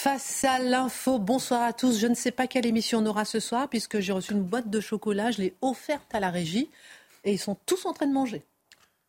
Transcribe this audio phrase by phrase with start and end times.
[0.00, 1.98] Face à l'info, bonsoir à tous.
[1.98, 4.70] Je ne sais pas quelle émission on aura ce soir puisque j'ai reçu une boîte
[4.70, 6.70] de chocolat, je l'ai offerte à la régie
[7.24, 8.44] et ils sont tous en train de manger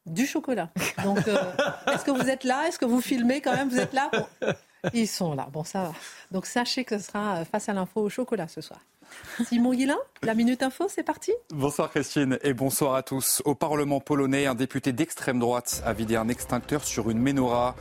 [0.08, 0.72] du chocolat.
[1.04, 1.38] Donc euh,
[1.94, 2.68] est-ce que vous êtes là?
[2.68, 3.70] Est-ce que vous filmez quand même?
[3.70, 4.10] Vous êtes là?
[4.12, 4.54] Bon,
[4.96, 5.48] Ils sont là.
[5.54, 5.94] Bon, ça va.
[6.32, 8.80] Donc sachez que ce sera euh, face à l'info au chocolat ce soir.
[9.48, 13.44] Simon Guillain, la Minute Info, c'est parti Bonsoir Christine et bonsoir à tous.
[13.46, 17.76] Au Parlement polonais, un député d'extrême droite a vidé un extincteur sur une menorah.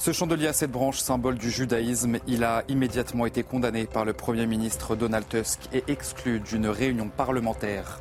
[0.00, 4.14] Ce chandelier à cette branche, symbole du judaïsme, il a immédiatement été condamné par le
[4.14, 8.00] Premier ministre Donald Tusk et exclu d'une réunion parlementaire.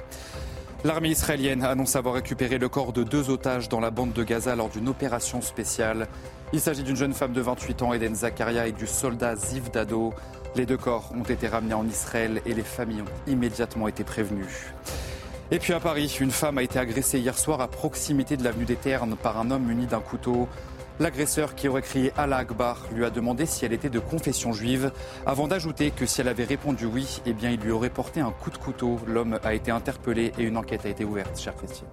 [0.85, 4.55] L'armée israélienne annonce avoir récupéré le corps de deux otages dans la bande de Gaza
[4.55, 6.07] lors d'une opération spéciale.
[6.53, 10.13] Il s'agit d'une jeune femme de 28 ans, Eden Zakaria, et du soldat Ziv Dado.
[10.55, 14.73] Les deux corps ont été ramenés en Israël et les familles ont immédiatement été prévenues.
[15.51, 18.65] Et puis à Paris, une femme a été agressée hier soir à proximité de l'avenue
[18.65, 20.47] des Ternes par un homme muni d'un couteau.
[20.99, 24.91] L'agresseur qui aurait crié Allah Akbar lui a demandé si elle était de confession juive,
[25.25, 28.31] avant d'ajouter que si elle avait répondu oui, eh bien il lui aurait porté un
[28.31, 28.99] coup de couteau.
[29.07, 31.87] L'homme a été interpellé et une enquête a été ouverte, chère Christine.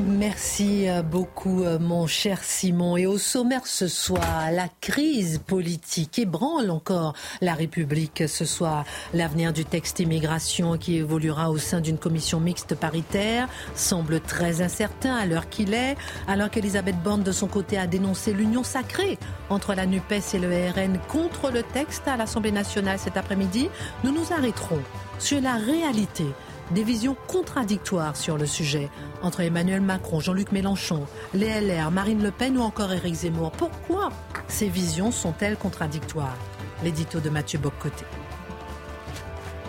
[0.00, 2.96] Merci euh, beaucoup, euh, mon cher Simon.
[2.96, 8.84] Et au sommaire ce soir, la crise politique ébranle encore la République ce soir.
[9.12, 15.16] L'avenir du texte immigration qui évoluera au sein d'une commission mixte paritaire semble très incertain
[15.16, 15.96] à l'heure qu'il est,
[16.28, 19.18] alors qu'Elisabeth Borne, de son côté, a dénoncé l'union sacrée
[19.50, 23.68] entre la NUPES et le RN contre le texte à l'Assemblée nationale cet après-midi.
[24.04, 24.80] Nous nous arrêterons
[25.18, 26.26] sur la réalité
[26.70, 28.90] des visions contradictoires sur le sujet
[29.22, 33.52] entre Emmanuel Macron, Jean-Luc Mélenchon, les LR, Marine Le Pen ou encore Éric Zemmour.
[33.52, 34.10] Pourquoi
[34.48, 36.36] ces visions sont-elles contradictoires?
[36.84, 38.04] L'édito de Mathieu Boccoté.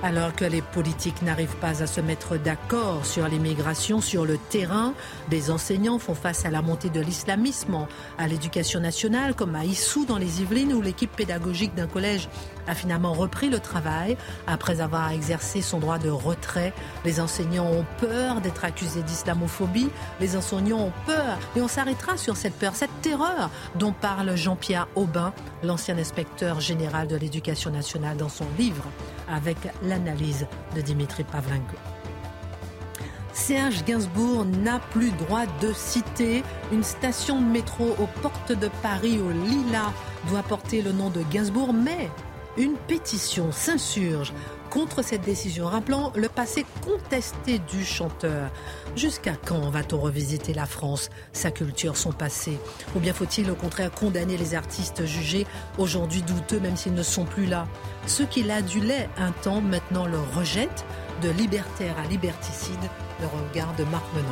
[0.01, 4.93] Alors que les politiques n'arrivent pas à se mettre d'accord sur l'immigration sur le terrain,
[5.29, 7.85] des enseignants font face à la montée de l'islamisme
[8.17, 12.29] à l'éducation nationale, comme à Issou dans les Yvelines, où l'équipe pédagogique d'un collège
[12.69, 14.15] a finalement repris le travail
[14.47, 16.73] après avoir exercé son droit de retrait.
[17.03, 19.89] Les enseignants ont peur d'être accusés d'islamophobie.
[20.21, 21.37] Les enseignants ont peur.
[21.55, 27.07] Et on s'arrêtera sur cette peur, cette terreur dont parle Jean-Pierre Aubin, l'ancien inspecteur général
[27.07, 28.85] de l'éducation nationale, dans son livre
[29.27, 31.75] avec l'analyse de Dimitri Pavlenko.
[33.33, 36.43] Serge Gainsbourg n'a plus droit de citer.
[36.71, 39.93] Une station de métro aux portes de Paris, au Lila,
[40.27, 42.09] doit porter le nom de Gainsbourg, mais
[42.57, 44.33] une pétition s'insurge
[44.69, 48.51] contre cette décision, rappelant le passé contesté du chanteur.
[48.95, 52.59] Jusqu'à quand va-t-on revisiter la France, sa culture, son passé?
[52.95, 57.25] Ou bien faut-il au contraire condamner les artistes jugés aujourd'hui douteux même s'ils ne sont
[57.25, 57.67] plus là?
[58.05, 60.85] Ceux qui l'adulaient un temps maintenant le rejettent,
[61.23, 62.79] de libertaire à liberticide,
[63.19, 64.27] le regard de Marc Menon.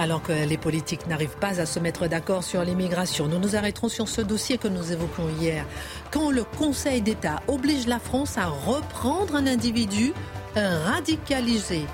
[0.00, 3.88] Alors que les politiques n'arrivent pas à se mettre d'accord sur l'immigration, nous nous arrêterons
[3.88, 5.64] sur ce dossier que nous évoquions hier.
[6.10, 10.14] Quand le Conseil d'État oblige la France à reprendre un individu
[10.56, 11.84] radicalisé,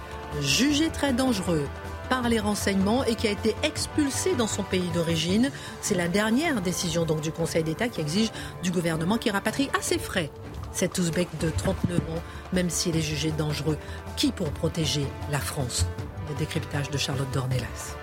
[0.41, 1.67] jugé très dangereux
[2.09, 6.61] par les renseignements et qui a été expulsé dans son pays d'origine, c'est la dernière
[6.61, 8.31] décision donc du Conseil d'État qui exige
[8.63, 10.31] du gouvernement qui rapatrie à ses frais
[10.73, 13.79] cet ouzbek de 39 ans, même s'il est jugé dangereux.
[14.17, 15.87] Qui pour protéger la France?
[16.29, 17.95] Le décryptage de Charlotte Dornelas.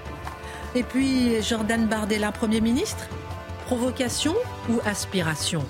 [0.74, 3.08] Et puis Jordan Bardella, Premier ministre
[3.66, 4.36] Provocation
[4.70, 5.66] ou aspiration?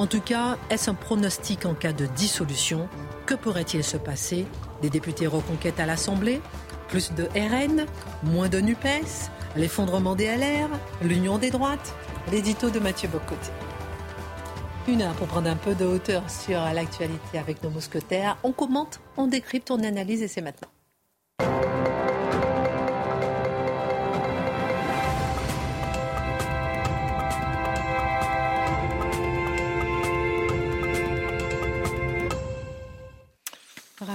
[0.00, 2.88] En tout cas, est-ce un pronostic en cas de dissolution?
[3.26, 4.46] Que pourrait-il se passer?
[4.80, 6.40] Des députés reconquêtes à l'Assemblée?
[6.88, 7.84] Plus de RN
[8.22, 10.70] Moins de NUPES L'effondrement des LR
[11.02, 11.94] L'union des droites?
[12.32, 13.50] L'édito de Mathieu Bocoté.
[14.88, 18.38] Une heure pour prendre un peu de hauteur sur l'actualité avec nos mousquetaires.
[18.42, 20.70] On commente, on décrypte, on analyse et c'est maintenant.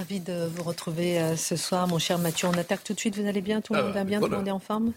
[0.06, 2.48] Ravi de vous retrouver euh, ce soir, mon cher Mathieu.
[2.48, 3.18] On attaque tout de suite.
[3.18, 4.94] Vous allez bien Tout le monde va bien Tout le monde est en forme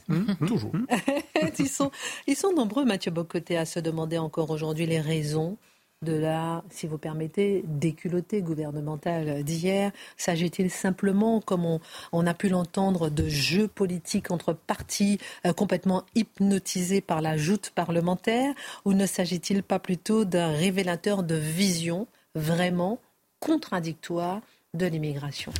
[0.46, 0.72] Toujours.
[1.58, 1.90] ils, sont,
[2.26, 5.56] ils sont nombreux, Mathieu Bocoté, à se demander encore aujourd'hui les raisons
[6.02, 11.78] de la, si vous permettez, déculottée gouvernementale d'hier S'agit-il simplement, comme
[12.12, 17.72] on, a pu l'entendre, de jeux politiques entre partis euh, complètement hypnotisés par la joute
[17.74, 18.52] parlementaire
[18.84, 23.00] Ou ne s'agit-il pas plutôt d'un révélateur de vision vraiment
[23.40, 24.42] contradictoire
[24.78, 25.52] de l'immigration.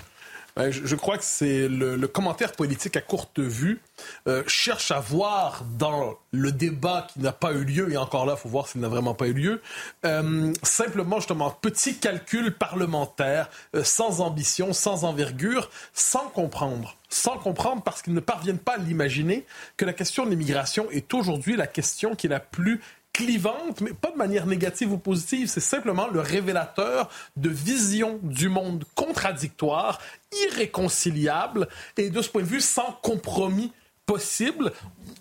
[0.59, 3.81] Ben, je, crois que c'est le, commentaire politique à courte vue
[4.27, 8.35] euh, cherche à voir dans le débat qui n'a pas eu lieu, et encore là,
[8.37, 9.63] il faut voir s'il n'a vraiment pas eu lieu,
[10.05, 16.97] euh, simplement justement petit calcul parlementaire, euh, sans ambition, sans envergure, sans comprendre.
[17.09, 21.15] Sans comprendre parce qu'ils ne parviennent pas à l'imaginer que la question de l'immigration est
[21.15, 22.81] aujourd'hui la question qui est la plus
[23.19, 28.49] clivante, mais pas de manière négative ou positive, c'est simplement le révélateur de visions du
[28.49, 29.99] monde contradictoires,
[30.47, 31.67] irréconciliables,
[31.97, 33.73] et de ce point de vue, sans compromis
[34.07, 34.71] possible.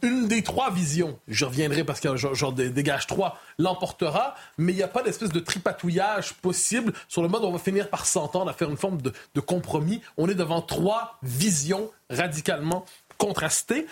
[0.04, 4.84] Une des trois visions, je reviendrai parce que j'en dégage trois, l'emportera, mais il n'y
[4.84, 8.52] a pas d'espèce de tripatouillage possible sur le mode où on va finir par s'entendre
[8.52, 10.02] à faire une forme de, de compromis.
[10.18, 12.86] On est devant trois visions radicalement
[13.18, 13.88] contrastées.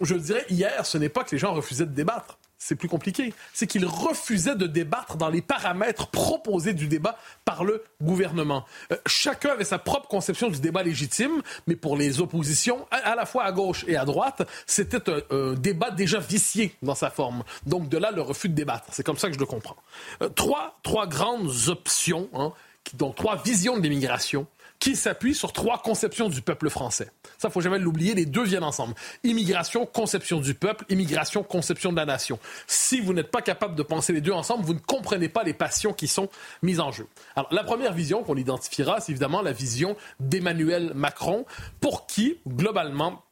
[0.00, 3.34] Je dirais, hier, ce n'est pas que les gens refusaient de débattre c'est plus compliqué.
[3.54, 8.66] C'est qu'il refusait de débattre dans les paramètres proposés du débat par le gouvernement.
[8.92, 13.24] Euh, chacun avait sa propre conception du débat légitime, mais pour les oppositions, à, la
[13.24, 17.44] fois à gauche et à droite, c'était un, débat déjà vicié dans sa forme.
[17.64, 18.84] Donc de là, le refus de débattre.
[18.92, 19.76] C'est comme ça que je le comprends.
[20.22, 22.52] Euh, trois, trois grandes options, hein,
[22.84, 24.46] qui, donc trois visions de l'immigration
[24.80, 27.10] qui s'appuie sur trois conceptions du peuple français.
[27.38, 28.94] Ça, faut jamais l'oublier, les deux viennent ensemble.
[29.22, 32.38] Immigration, conception du peuple, immigration, conception de la nation.
[32.66, 35.54] Si vous n'êtes pas capable de penser les deux ensemble, vous ne comprenez pas les
[35.54, 36.28] passions qui sont
[36.62, 37.06] mises en jeu.
[37.36, 41.44] Alors, la première vision qu'on identifiera, c'est évidemment la vision d'Emmanuel Macron,
[41.80, 43.22] pour qui, globalement,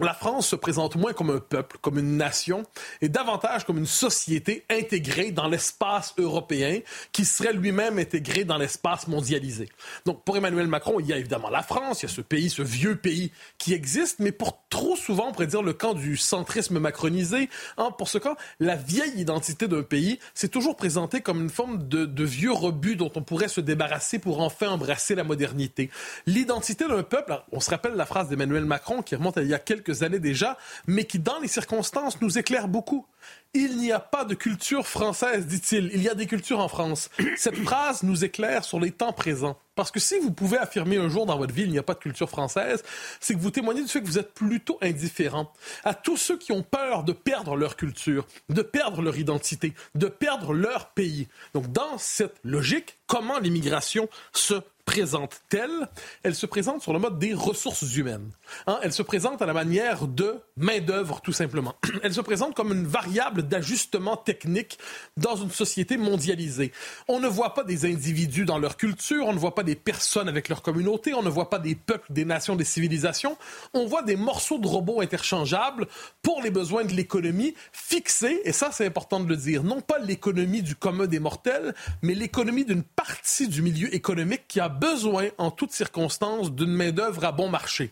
[0.00, 2.64] la France se présente moins comme un peuple, comme une nation,
[3.00, 6.80] et davantage comme une société intégrée dans l'espace européen,
[7.12, 9.68] qui serait lui-même intégré dans l'espace mondialisé.
[10.04, 12.50] Donc pour Emmanuel Macron, il y a évidemment la France, il y a ce pays,
[12.50, 16.16] ce vieux pays qui existe, mais pour trop souvent, on pourrait dire le camp du
[16.16, 17.48] centrisme macronisé,
[17.78, 21.86] hein, pour ce camp, la vieille identité d'un pays, c'est toujours présenté comme une forme
[21.86, 25.90] de, de vieux rebut dont on pourrait se débarrasser pour enfin embrasser la modernité.
[26.26, 29.54] L'identité d'un peuple, on se rappelle la phrase d'Emmanuel Macron qui remonte à il y
[29.54, 33.06] a quelques années déjà, mais qui, dans les circonstances, nous éclaire beaucoup.
[33.52, 35.90] Il n'y a pas de culture française, dit-il.
[35.94, 37.08] Il y a des cultures en France.
[37.36, 39.56] Cette phrase nous éclaire sur les temps présents.
[39.76, 41.94] Parce que si vous pouvez affirmer un jour dans votre vie il n'y a pas
[41.94, 42.82] de culture française,
[43.20, 45.52] c'est que vous témoignez du fait que vous êtes plutôt indifférent
[45.84, 50.06] à tous ceux qui ont peur de perdre leur culture, de perdre leur identité, de
[50.06, 51.28] perdre leur pays.
[51.54, 54.54] Donc dans cette logique, comment l'immigration se
[54.84, 55.88] présente-t-elle?
[56.22, 58.30] Elle se présente sur le mode des ressources humaines.
[58.66, 58.78] Hein?
[58.82, 61.74] Elle se présente à la manière de main-d'œuvre, tout simplement.
[62.02, 64.78] Elle se présente comme une variable d'ajustement technique
[65.16, 66.72] dans une société mondialisée.
[67.08, 70.28] On ne voit pas des individus dans leur culture, on ne voit pas des personnes
[70.28, 73.36] avec leur communauté, on ne voit pas des peuples, des nations, des civilisations.
[73.72, 75.88] On voit des morceaux de robots interchangeables
[76.22, 79.98] pour les besoins de l'économie fixés, et ça c'est important de le dire, non pas
[79.98, 85.28] l'économie du commun des mortels, mais l'économie d'une partie du milieu économique qui a besoin,
[85.38, 87.90] en toutes circonstances, d'une main-d'œuvre à bon marché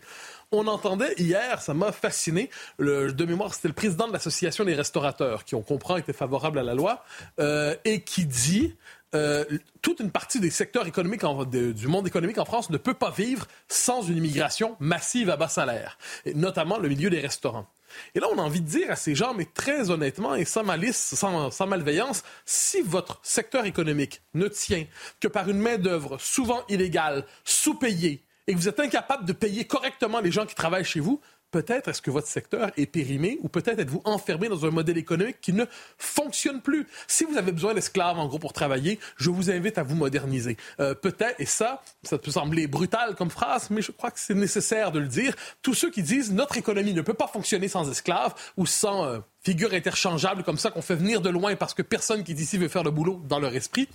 [0.53, 4.75] on entendait hier, ça m'a fasciné, le, de mémoire, c'était le président de l'Association des
[4.75, 7.03] restaurateurs, qui on comprend était favorable à la loi,
[7.39, 8.75] euh, et qui dit
[9.15, 9.45] euh,
[9.81, 13.47] toute une partie des secteurs économiques du monde économique en France ne peut pas vivre
[13.67, 17.67] sans une immigration massive à bas salaire, et notamment le milieu des restaurants.
[18.15, 20.63] Et là, on a envie de dire à ces gens, mais très honnêtement et sans
[20.63, 24.85] malice, sans, sans malveillance, si votre secteur économique ne tient
[25.19, 30.19] que par une main-d'œuvre souvent illégale, sous-payée, et que vous êtes incapable de payer correctement
[30.19, 31.21] les gens qui travaillent chez vous,
[31.53, 35.37] peut-être est-ce que votre secteur est périmé ou peut-être êtes-vous enfermé dans un modèle économique
[35.39, 35.65] qui ne
[35.99, 36.87] fonctionne plus?
[37.07, 40.57] Si vous avez besoin d'esclaves, en gros, pour travailler, je vous invite à vous moderniser.
[40.79, 44.33] Euh, peut-être, et ça, ça peut sembler brutal comme phrase, mais je crois que c'est
[44.33, 45.35] nécessaire de le dire.
[45.61, 49.05] Tous ceux qui disent notre économie ne peut pas fonctionner sans esclaves ou sans...
[49.05, 52.39] Euh, figures interchangeables comme ça qu'on fait venir de loin parce que personne qui est
[52.39, 53.89] ici veut faire le boulot dans leur esprit,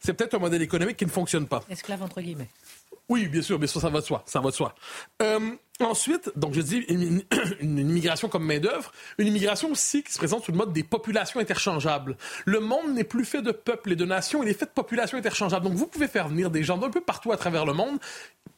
[0.00, 1.62] c'est peut-être un modèle économique qui ne fonctionne pas.
[1.68, 2.48] Esclaves entre guillemets.
[3.08, 4.74] Oui, bien sûr, bien sûr, ça va de soi, ça va de soi.
[5.20, 7.22] Euh, ensuite, donc je dis une,
[7.60, 11.38] immigration comme main d'œuvre, une immigration aussi qui se présente sous le mode des populations
[11.38, 12.16] interchangeables.
[12.46, 15.18] Le monde n'est plus fait de peuples et de nations, il est fait de populations
[15.18, 15.66] interchangeables.
[15.66, 17.98] Donc vous pouvez faire venir des gens d'un peu partout à travers le monde,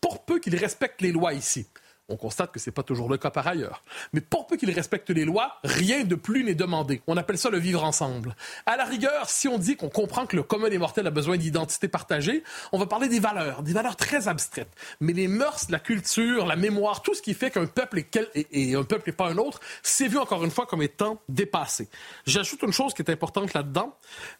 [0.01, 1.67] pour peu qu'ils respectent les lois ici.
[2.09, 3.83] On constate que ce n'est pas toujours le cas par ailleurs.
[4.13, 7.03] Mais pour peu qu'ils respectent les lois, rien de plus n'est demandé.
[7.09, 8.37] On appelle ça le vivre ensemble.
[8.65, 11.37] À la rigueur, si on dit qu'on comprend que le commun des mortels a besoin
[11.37, 14.71] d'identité partagée, on va parler des valeurs, des valeurs très abstraites.
[15.01, 18.71] Mais les mœurs, la culture, la mémoire, tout ce qui fait qu'un peuple est et,
[18.71, 21.89] et un peuple n'est pas un autre, c'est vu encore une fois comme étant dépassé.
[22.25, 23.97] J'ajoute une chose qui est importante là-dedans,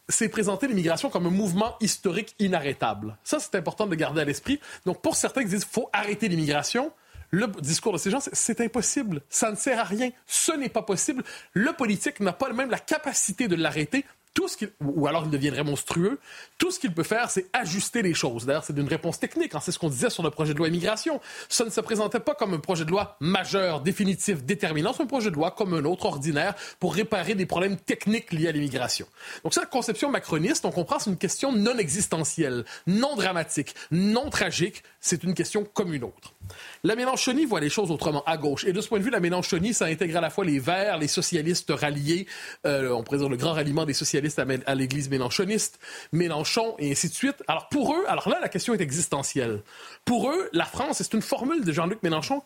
[0.07, 3.17] c'est présenter l'immigration comme un mouvement historique inarrêtable.
[3.23, 4.59] Ça, c'est important de garder à l'esprit.
[4.85, 6.91] Donc, pour certains qui disent qu'il faut arrêter l'immigration,
[7.31, 9.21] le discours de ces gens, c'est impossible.
[9.29, 10.11] Ça ne sert à rien.
[10.25, 11.23] Ce n'est pas possible.
[11.53, 14.05] Le politique n'a pas même la capacité de l'arrêter
[14.37, 16.19] tout ce ou alors il deviendrait monstrueux,
[16.59, 18.45] tout ce qu'il peut faire, c'est ajuster les choses.
[18.45, 19.55] D'ailleurs, c'est une réponse technique.
[19.55, 19.59] Hein.
[19.63, 21.19] C'est ce qu'on disait sur le projet de loi immigration.
[21.49, 24.93] Ça ne se présentait pas comme un projet de loi majeur, définitif, déterminant.
[24.93, 28.49] C'est un projet de loi comme un autre ordinaire pour réparer des problèmes techniques liés
[28.49, 29.07] à l'immigration.
[29.43, 34.83] Donc, cette conception macroniste, on comprend, c'est une question non existentielle, non dramatique, non tragique.
[35.01, 36.35] C'est une question comme une autre.
[36.83, 38.65] La Mélenchonie voit les choses autrement à gauche.
[38.65, 40.97] Et de ce point de vue, la Mélenchonie, ça intègre à la fois les Verts,
[40.97, 42.27] les socialistes ralliés,
[42.65, 45.79] euh, on dire le grand ralliement des socialistes à, l'église mélenchoniste,
[46.11, 47.43] Mélenchon, et ainsi de suite.
[47.47, 49.63] Alors pour eux, alors là, la question est existentielle.
[50.05, 52.41] Pour eux, la France, c'est une formule de Jean-Luc Mélenchon.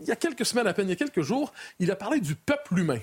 [0.00, 2.20] Il y a quelques semaines à peine, il y a quelques jours, il a parlé
[2.20, 3.00] du peuple humain.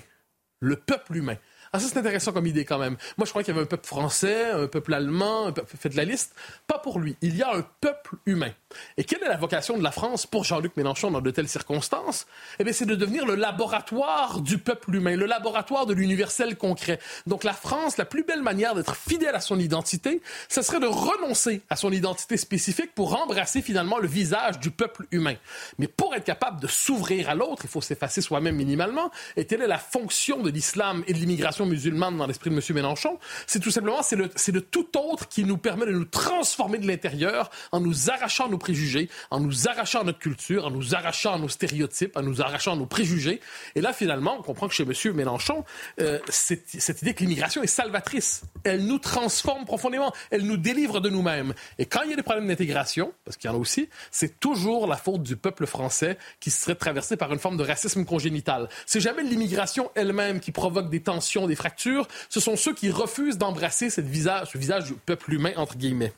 [0.60, 1.36] Le peuple humain.
[1.74, 2.96] Ah, ça, c'est intéressant comme idée quand même.
[3.16, 5.76] Moi, je crois qu'il y avait un peuple français, un peuple allemand, peuple...
[5.76, 6.32] fait de la liste.
[6.68, 7.16] Pas pour lui.
[7.20, 8.52] Il y a un peuple humain.
[8.96, 12.28] Et quelle est la vocation de la France pour Jean-Luc Mélenchon dans de telles circonstances?
[12.60, 17.00] Eh bien, c'est de devenir le laboratoire du peuple humain, le laboratoire de l'universel concret.
[17.26, 20.86] Donc, la France, la plus belle manière d'être fidèle à son identité, ce serait de
[20.86, 25.34] renoncer à son identité spécifique pour embrasser finalement le visage du peuple humain.
[25.78, 29.10] Mais pour être capable de s'ouvrir à l'autre, il faut s'effacer soi-même minimalement.
[29.36, 32.62] Et telle est la fonction de l'islam et de l'immigration musulmane dans l'esprit de M.
[32.70, 36.78] Mélenchon, c'est tout simplement c'est le, le tout autre qui nous permet de nous transformer
[36.78, 41.38] de l'intérieur en nous arrachant nos préjugés, en nous arrachant notre culture, en nous arrachant
[41.38, 43.40] nos stéréotypes, en nous arrachant nos préjugés.
[43.74, 45.14] Et là, finalement, on comprend que chez M.
[45.14, 45.64] Mélenchon,
[46.00, 48.42] euh, cette, cette idée que l'immigration est salvatrice.
[48.64, 50.12] Elle nous transforme profondément.
[50.30, 51.54] Elle nous délivre de nous-mêmes.
[51.78, 54.40] Et quand il y a des problèmes d'intégration, parce qu'il y en a aussi, c'est
[54.40, 58.68] toujours la faute du peuple français qui serait traversé par une forme de racisme congénital.
[58.86, 63.38] C'est jamais l'immigration elle-même qui provoque des tensions, des fractures, ce sont ceux qui refusent
[63.38, 66.12] d'embrasser ce visage du peuple humain, entre guillemets.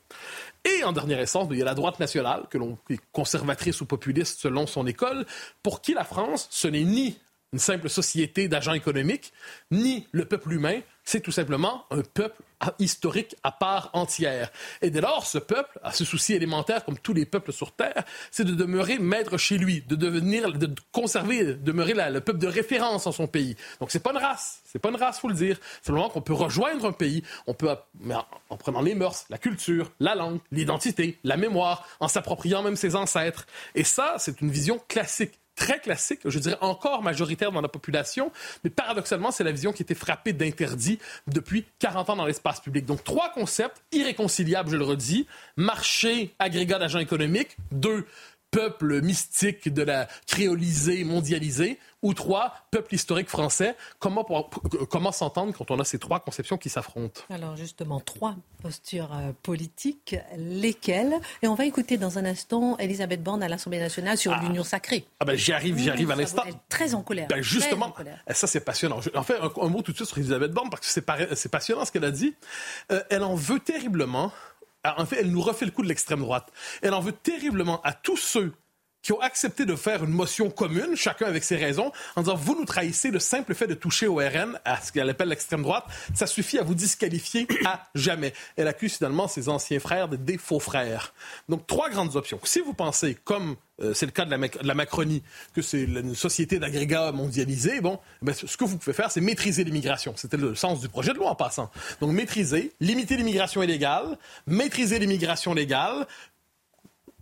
[0.65, 3.87] Et en dernière essence, il y a la droite nationale, que l'on est conservatrice ou
[3.87, 5.25] populiste selon son école,
[5.63, 7.19] pour qui la France, ce n'est ni
[7.53, 9.33] une simple société d'agents économiques,
[9.71, 12.43] ni le peuple humain, c'est tout simplement un peuple
[12.79, 14.51] historique à part entière.
[14.83, 18.05] Et dès lors, ce peuple a ce souci élémentaire, comme tous les peuples sur Terre,
[18.31, 22.49] c'est de demeurer maître chez lui, de devenir, de conserver, de demeurer le peuple de
[22.49, 23.57] référence en son pays.
[23.79, 25.59] Donc c'est pas une race, c'est pas une race, faut le dire.
[25.83, 27.69] Simplement qu'on peut rejoindre un pays, on peut,
[28.51, 32.97] en prenant les mœurs, la culture, la langue, l'identité, la mémoire, en s'appropriant même ses
[32.97, 33.47] ancêtres.
[33.77, 38.31] Et ça, c'est une vision classique très classique, je dirais encore majoritaire dans la population,
[38.63, 42.85] mais paradoxalement, c'est la vision qui été frappée d'interdit depuis 40 ans dans l'espace public.
[42.85, 45.27] Donc, trois concepts irréconciliables, je le redis.
[45.57, 47.57] Marché, agrégat d'agents économiques.
[47.73, 48.07] Deux,
[48.57, 53.77] peuple mystique de la créolisée mondialisée, ou trois, peuple historique français.
[53.99, 54.25] Comment,
[54.89, 57.21] comment s'entendre quand on a ces trois conceptions qui s'affrontent?
[57.29, 61.17] Alors justement, trois postures euh, politiques, lesquelles?
[61.43, 64.41] Et on va écouter dans un instant Elisabeth Borne à l'Assemblée nationale sur ah.
[64.43, 65.05] l'union sacrée.
[65.21, 66.43] Ah ben j'y arrive, j'y arrive à l'instant.
[66.71, 67.29] Très en colère.
[67.29, 67.93] Ben justement,
[68.27, 69.01] eh, ça c'est passionnant.
[69.15, 71.93] En fait, un, mot tout de suite sur Elisabeth Borne, parce que c'est passionnant ce
[71.93, 72.35] qu'elle a dit.
[72.91, 74.33] Euh, elle en veut terriblement
[74.97, 76.53] en fait, elle nous refait le coup de l'extrême droite.
[76.83, 78.53] Elle en veut terriblement à tous ceux
[79.07, 82.57] qui ont accepté de faire une motion commune, chacun avec ses raisons, en disant vous
[82.59, 85.85] nous trahissez, le simple fait de toucher au RN, à ce qu'elle appelle l'extrême droite,
[86.13, 88.33] ça suffit à vous disqualifier à jamais.
[88.57, 91.15] Elle accuse finalement ses anciens frères de des faux frères.
[91.49, 92.41] Donc trois grandes options.
[92.43, 94.31] Si vous pensez, comme euh, c'est le cas de
[94.63, 95.23] la, Macronie,
[95.55, 99.63] que c'est une société d'agrégat mondialisé, bon, ben, ce que vous pouvez faire, c'est maîtriser
[99.63, 100.15] l'immigration.
[100.17, 101.71] C'était le sens du projet de loi en passant.
[102.01, 106.07] Donc maîtriser, limiter l'immigration illégale, maîtriser l'immigration légale,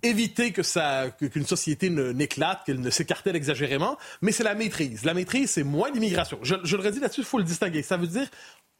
[0.04, 5.04] éviter que ça, qu'une société n'éclate, qu'elle ne s'écartèle exagérément, mais c'est la maîtrise.
[5.04, 6.38] La maîtrise, c'est moins l'immigration.
[6.42, 7.82] Je, je, le redis là-dessus, il faut le distinguer.
[7.82, 8.28] Ça veut dire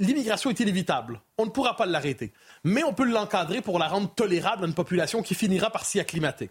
[0.01, 1.21] l'immigration est inévitable.
[1.39, 2.33] On ne pourra pas l'arrêter.
[2.65, 6.01] Mais on peut l'encadrer pour la rendre tolérable à une population qui finira par s'y
[6.01, 6.51] acclimater.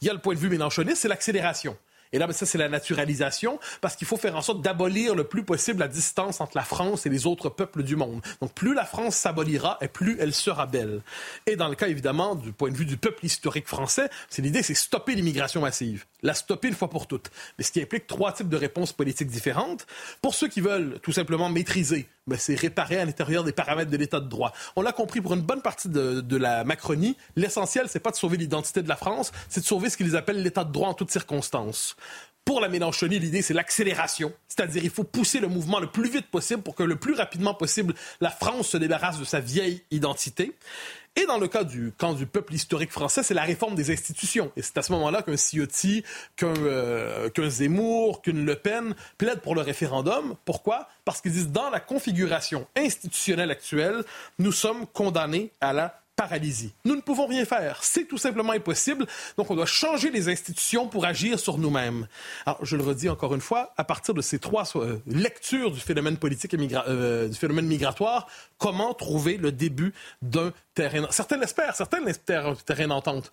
[0.00, 1.76] Il y a le point de vue mélanchoniste, c'est l'accélération.
[2.12, 5.24] Et là, ben, ça, c'est la naturalisation, parce qu'il faut faire en sorte d'abolir le
[5.24, 8.22] plus possible la distance entre la France et les autres peuples du monde.
[8.40, 11.02] Donc, plus la France s'abolira, et plus elle sera belle.
[11.46, 14.62] Et dans le cas, évidemment, du point de vue du peuple historique français, c'est l'idée,
[14.62, 16.04] c'est stopper l'immigration massive.
[16.22, 17.30] La stopper une fois pour toutes.
[17.56, 19.86] Mais ce qui implique trois types de réponses politiques différentes.
[20.22, 23.96] Pour ceux qui veulent tout simplement maîtriser, ben, c'est réparer à l'intérieur des paramètres de
[23.96, 24.52] l'état de droit.
[24.76, 27.16] On l'a compris pour une bonne partie de, de la Macronie.
[27.36, 30.42] L'essentiel, c'est pas de sauver l'identité de la France, c'est de sauver ce qu'ils appellent
[30.42, 31.96] l'état de droit en toutes circonstances.
[32.48, 34.32] Pour la Mélenchonie, l'idée, c'est l'accélération.
[34.48, 37.52] C'est-à-dire, il faut pousser le mouvement le plus vite possible pour que le plus rapidement
[37.52, 40.54] possible, la France se débarrasse de sa vieille identité.
[41.14, 44.50] Et dans le cas du camp du peuple historique français, c'est la réforme des institutions.
[44.56, 46.04] Et c'est à ce moment-là qu'un Ciotti,
[46.36, 50.34] qu'un euh, qu'un Zemmour, qu'une Le Pen plaident pour le référendum.
[50.46, 50.88] Pourquoi?
[51.04, 54.04] Parce qu'ils disent, dans la configuration institutionnelle actuelle,
[54.38, 56.72] nous sommes condamnés à la paralysie.
[56.84, 57.78] Nous ne pouvons rien faire.
[57.84, 59.06] C'est tout simplement impossible.
[59.36, 62.08] Donc, on doit changer les institutions pour agir sur nous-mêmes.
[62.44, 65.78] Alors, je le redis encore une fois, à partir de ces trois euh, lectures du
[65.78, 66.58] phénomène politique et
[66.88, 68.26] euh, du phénomène migratoire,
[68.58, 71.06] comment trouver le début d'un terrain...
[71.10, 73.30] Certains l'espèrent, certains l'espèrent un terrain d'entente.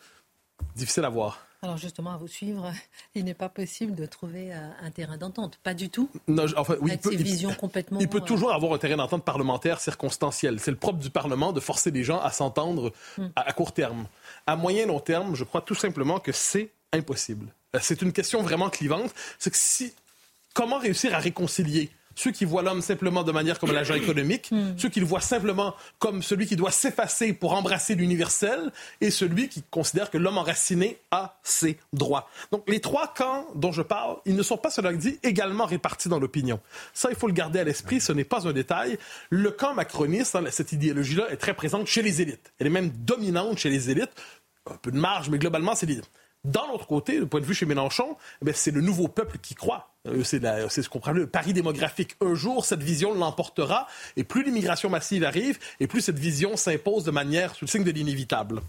[0.75, 1.39] Difficile à voir.
[1.65, 2.72] Alors justement, à vous suivre,
[3.15, 5.57] il n'est pas possible de trouver euh, un terrain d'entente.
[5.63, 6.12] Pas du tout.
[6.27, 8.00] Non, enfin, oui, il peut, visions complètement...
[8.00, 10.60] il peut toujours avoir un terrain d'entente parlementaire circonstanciel.
[10.60, 13.25] C'est le propre du Parlement de forcer les gens à s'entendre hmm.
[13.36, 14.05] à, court terme.
[14.45, 17.48] À moyen long terme, je crois tout simplement que c'est impossible.
[17.75, 19.12] Euh, c'est une question vraiment clivante.
[19.39, 19.91] C'est que si
[20.53, 24.77] comment réussir à réconcilier ceux qui voient l'homme simplement de manière comme l'agent économique, hmm.
[24.77, 29.50] ceux qui le voient simplement comme celui qui doit s'effacer pour embrasser l'universel, et celui
[29.50, 32.29] qui considère que l'homme enraciné a ses droits.
[32.51, 36.10] Donc les trois camps dont je parle, ils ne sont pas, cela dit, également répartis
[36.10, 36.60] dans l'opinion.
[36.93, 38.98] Ça, il faut le garder à l'esprit, ce n'est pas un détail.
[39.29, 42.53] Le camp macroniste, hein, cette idéologie-là, est très présente chez les élites.
[42.60, 44.12] Elle est même dominante chez les élites.
[44.69, 46.01] Un peu de marge, mais globalement, c'est l'idée.
[46.43, 49.55] Dans l'autre côté, du point de vue chez Mélenchon, eh c'est le nouveau peuple qui
[49.55, 49.95] croit.
[50.07, 52.15] Euh, c'est ce qu'on appelle le pari démographique.
[52.21, 57.03] Un jour, cette vision l'emportera, et plus l'immigration massive arrive, et plus cette vision s'impose
[57.03, 58.62] de manière sous le signe de l'inévitable.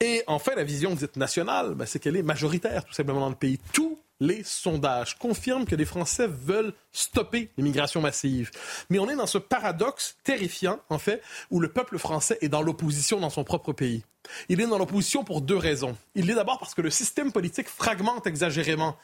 [0.00, 3.34] Et enfin, la vision dite nationale, ben, c'est qu'elle est majoritaire, tout simplement, dans le
[3.34, 3.58] pays.
[3.72, 8.50] Tous les sondages confirment que les Français veulent stopper l'immigration massive.
[8.88, 12.62] Mais on est dans ce paradoxe terrifiant, en fait, où le peuple français est dans
[12.62, 14.04] l'opposition dans son propre pays.
[14.48, 15.96] Il est dans l'opposition pour deux raisons.
[16.14, 18.96] Il est d'abord parce que le système politique fragmente exagérément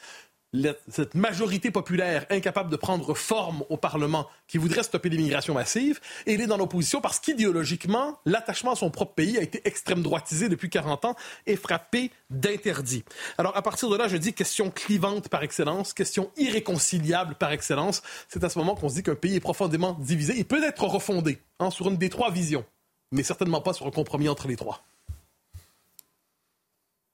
[0.88, 6.34] cette majorité populaire incapable de prendre forme au Parlement qui voudrait stopper l'immigration massive, et
[6.34, 10.48] il est dans l'opposition parce qu'idéologiquement, l'attachement à son propre pays a été extrême droitisé
[10.48, 11.16] depuis 40 ans
[11.46, 13.04] et frappé d'interdits.
[13.38, 18.02] Alors à partir de là, je dis question clivante par excellence, question irréconciliable par excellence.
[18.28, 20.34] C'est à ce moment qu'on se dit qu'un pays est profondément divisé.
[20.36, 22.64] Il peut être refondé hein, sur une des trois visions,
[23.12, 24.84] mais certainement pas sur un compromis entre les trois.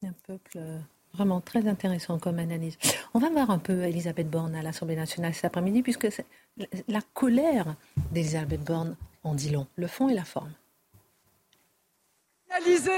[0.03, 0.79] Un peuple euh,
[1.17, 2.77] vraiment très intéressant comme analyse.
[3.15, 6.09] On va voir un peu Elisabeth Borne à l'Assemblée nationale cet après-midi, puisque
[6.89, 7.75] la colère
[8.13, 10.53] d'Elisabeth Borne en dit long, le fond et la forme.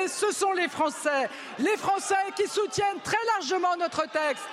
[0.08, 1.28] Ce sont les Français,
[1.58, 4.44] les Français qui soutiennent très largement notre texte.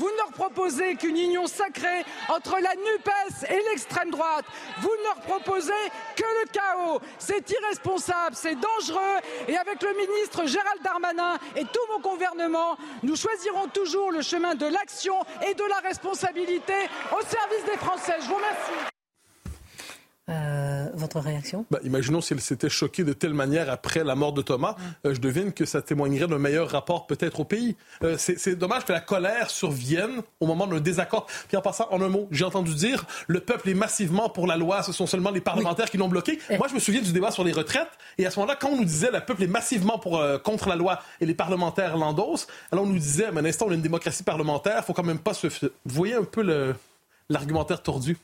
[0.00, 4.46] Vous ne leur proposez qu'une union sacrée entre la NUPES et l'extrême droite.
[4.80, 5.72] Vous ne leur proposez
[6.16, 7.00] que le chaos.
[7.18, 9.18] C'est irresponsable, c'est dangereux.
[9.46, 14.54] Et avec le ministre Gérald Darmanin et tout mon gouvernement, nous choisirons toujours le chemin
[14.54, 16.72] de l'action et de la responsabilité
[17.12, 18.16] au service des Français.
[18.22, 18.89] Je vous remercie.
[21.00, 21.66] Euh, votre réaction?
[21.70, 24.76] Bah, Imaginons si elle s'était choquée de telle manière après la mort de Thomas.
[25.06, 27.76] Euh, je devine que ça témoignerait d'un meilleur rapport peut-être au pays.
[28.02, 31.26] Euh, c'est dommage que la colère survienne au moment d'un désaccord.
[31.48, 34.56] Puis en passant, en un mot, j'ai entendu dire le peuple est massivement pour la
[34.56, 36.38] loi, ce sont seulement les parlementaires qui l'ont bloqué.
[36.48, 36.58] Eh.
[36.58, 37.90] Moi, je me souviens du débat sur les retraites.
[38.18, 40.76] Et à ce moment-là, quand on nous disait le peuple est massivement pour, contre la
[40.76, 43.80] loi et les parlementaires l'endossent, alors on nous disait, mais un instant, on a une
[43.80, 45.46] démocratie parlementaire, faut quand même pas se...
[45.46, 46.74] Vous voyez un peu
[47.28, 48.16] l'argumentaire tordu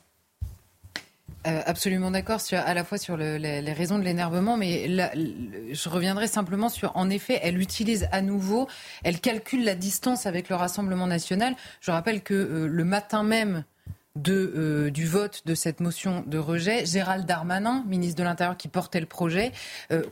[1.46, 6.68] euh, absolument d'accord à la fois sur les, raisons de l'énervement, mais je reviendrai simplement
[6.68, 8.68] sur, en effet, elle utilise à nouveau,
[9.04, 11.54] elle calcule la distance avec le Rassemblement national.
[11.80, 13.64] Je rappelle que euh, le matin même
[14.16, 18.68] de, euh, du vote de cette motion de rejet, Gérald Darmanin, ministre de l'Intérieur qui
[18.68, 19.52] portait le projet,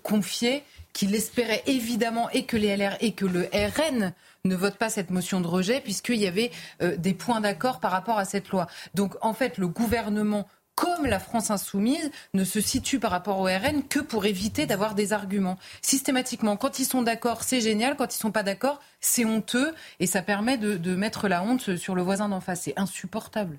[0.02, 4.12] confiait qu'il espérait évidemment et que les LR et que le RN
[4.44, 8.18] ne votent pas cette motion de rejet puisqu'il y avait des points d'accord par rapport
[8.18, 8.68] à cette loi.
[8.94, 13.44] Donc en fait, le gouvernement comme la France insoumise, ne se situe par rapport au
[13.44, 15.58] RN que pour éviter d'avoir des arguments.
[15.82, 17.96] Systématiquement, quand ils sont d'accord, c'est génial.
[17.96, 19.72] Quand ils sont pas d'accord, c'est honteux.
[20.00, 22.62] Et ça permet de, mettre la honte sur le voisin d'en face.
[22.62, 23.58] C'est insupportable.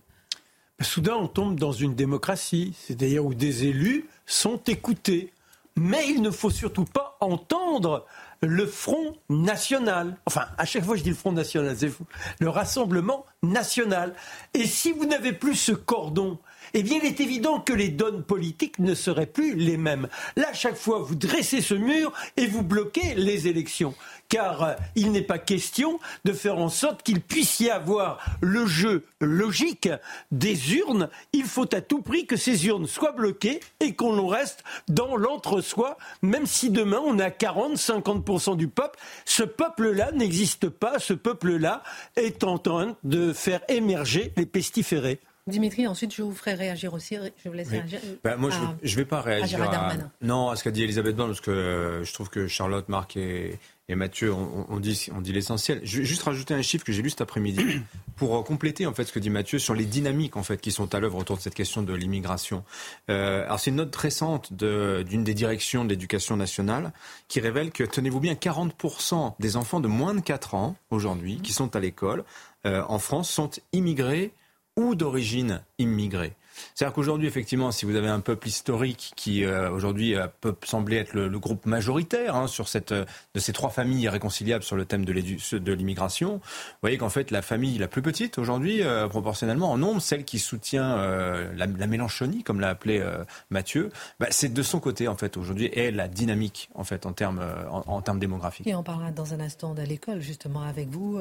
[0.81, 5.31] Soudain, on tombe dans une démocratie, c'est-à-dire où des élus sont écoutés.
[5.77, 8.05] Mais il ne faut surtout pas entendre
[8.41, 10.17] le Front National.
[10.25, 12.05] Enfin, à chaque fois je dis le Front National, c'est fou.
[12.39, 14.13] Le Rassemblement National.
[14.53, 16.39] Et si vous n'avez plus ce cordon
[16.75, 20.09] eh bien il est évident que les donnes politiques ne seraient plus les mêmes.
[20.35, 23.95] Là, chaque fois, vous dressez ce mur et vous bloquez les élections
[24.29, 28.65] car euh, il n'est pas question de faire en sorte qu'il puisse y avoir le
[28.65, 29.89] jeu logique
[30.31, 31.09] des urnes.
[31.33, 35.97] Il faut à tout prix que ces urnes soient bloquées et qu'on reste dans l'entre-soi,
[36.21, 38.99] même si demain on a 40-50% du peuple.
[39.25, 41.83] Ce peuple-là n'existe pas, ce peuple-là
[42.15, 45.19] est en train de faire émerger les pestiférés.
[45.47, 47.17] Dimitri, ensuite je vous ferai réagir aussi.
[47.43, 47.99] Je vous laisse réagir.
[48.23, 48.49] Bah, moi,
[48.81, 51.51] je ne vais pas réagir à, non, à ce qu'a dit Elisabeth Borne, parce que
[51.51, 55.81] euh, je trouve que Charlotte, Marc et, et Mathieu on, dit, on dit l'essentiel.
[55.83, 57.81] Je vais juste rajouter un chiffre que j'ai lu cet après-midi
[58.15, 60.71] pour euh, compléter en fait ce que dit Mathieu sur les dynamiques en fait qui
[60.71, 62.63] sont à l'œuvre autour de cette question de l'immigration.
[63.11, 66.93] Euh, alors c'est une note récente d'une des directions de l'éducation nationale
[67.27, 71.53] qui révèle que tenez-vous bien 40% des enfants de moins de 4 ans aujourd'hui qui
[71.53, 72.23] sont à l'école
[72.65, 74.33] euh, en France sont immigrés
[74.77, 76.35] ou d'origine immigrée.
[76.73, 80.97] C'est-à-dire qu'aujourd'hui, effectivement, si vous avez un peuple historique qui euh, aujourd'hui euh, peut sembler
[80.97, 84.85] être le, groupe majoritaire hein, sur cette, euh, de ces trois familles irréconciliables sur le
[84.85, 86.41] thème de l'immigration, vous
[86.81, 90.95] voyez qu'en fait la famille la plus petite aujourd'hui, proportionnellement en nombre, celle qui soutient
[90.95, 93.03] la, la, Mélenchonie, comme l'a appelé
[93.49, 97.13] Mathieu, bah, c'est de son côté en fait aujourd'hui est la dynamique en fait en
[97.13, 98.67] termes en, termes démographiques.
[98.67, 101.19] Et on parlera dans un instant de l'école justement avec vous.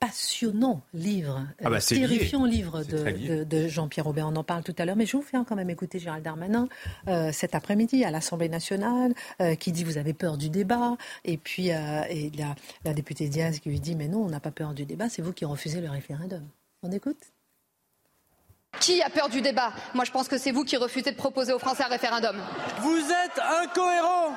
[0.00, 4.96] Passionnant livre, ah bah, terrifiant livre de, de Jean-Pierre Aubert en parle tout à l'heure,
[4.96, 6.68] mais je vous fais quand même écouter Gérald Darmanin
[7.06, 11.36] euh, cet après-midi à l'Assemblée nationale, euh, qui dit vous avez peur du débat, et
[11.36, 14.50] puis euh, et la, la députée Diaz qui lui dit mais non, on n'a pas
[14.50, 16.42] peur du débat, c'est vous qui refusez le référendum.
[16.82, 17.18] On écoute
[18.78, 19.72] qui a peur du débat?
[19.94, 22.36] Moi, je pense que c'est vous qui refusez de proposer aux Français un référendum.
[22.80, 24.36] Vous êtes incohérent.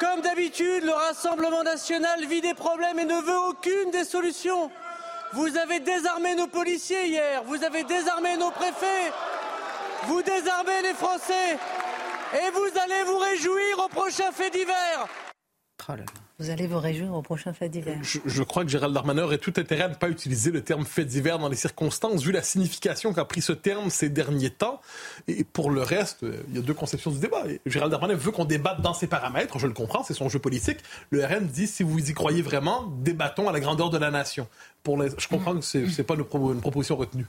[0.00, 4.70] Comme d'habitude, le Rassemblement national vit des problèmes et ne veut aucune des solutions.
[5.34, 9.12] Vous avez désarmé nos policiers hier, vous avez désarmé nos préfets,
[10.04, 11.58] vous désarmez les Français
[12.32, 15.06] et vous allez vous réjouir au prochain fait d'hiver.
[15.86, 15.92] Oh
[16.40, 17.98] vous allez vous réjouir au prochain fait d'hiver.
[18.02, 21.04] Je, crois que Gérald Darmanin aurait tout intérêt à ne pas utiliser le terme fait
[21.04, 24.80] d'hiver dans les circonstances, vu la signification qu'a pris ce terme ces derniers temps.
[25.28, 27.42] Et pour le reste, euh, il y a deux conceptions du débat.
[27.66, 30.78] Gérald Darmanin veut qu'on débatte dans ses paramètres, je le comprends, c'est son jeu politique.
[31.10, 34.48] Le RN dit, si vous y croyez vraiment, débattons à la grandeur de la nation
[34.84, 36.24] je comprends que ce n'est pas une,
[36.60, 37.26] proposition retenue.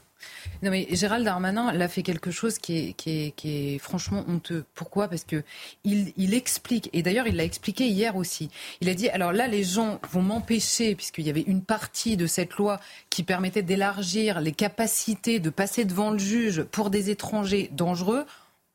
[0.62, 4.64] Non, mais Gérald Darmanin l'a fait quelque chose qui est, franchement honteux.
[4.74, 5.08] Pourquoi?
[5.08, 5.42] Parce que
[5.84, 8.50] il, explique, et d'ailleurs il l'a expliqué hier aussi.
[8.80, 12.26] Il a dit alors là, les gens vont m'empêcher, puisqu'il y avait une partie de
[12.26, 17.68] cette loi qui permettait d'élargir les capacités de passer devant le juge pour des étrangers
[17.72, 18.24] dangereux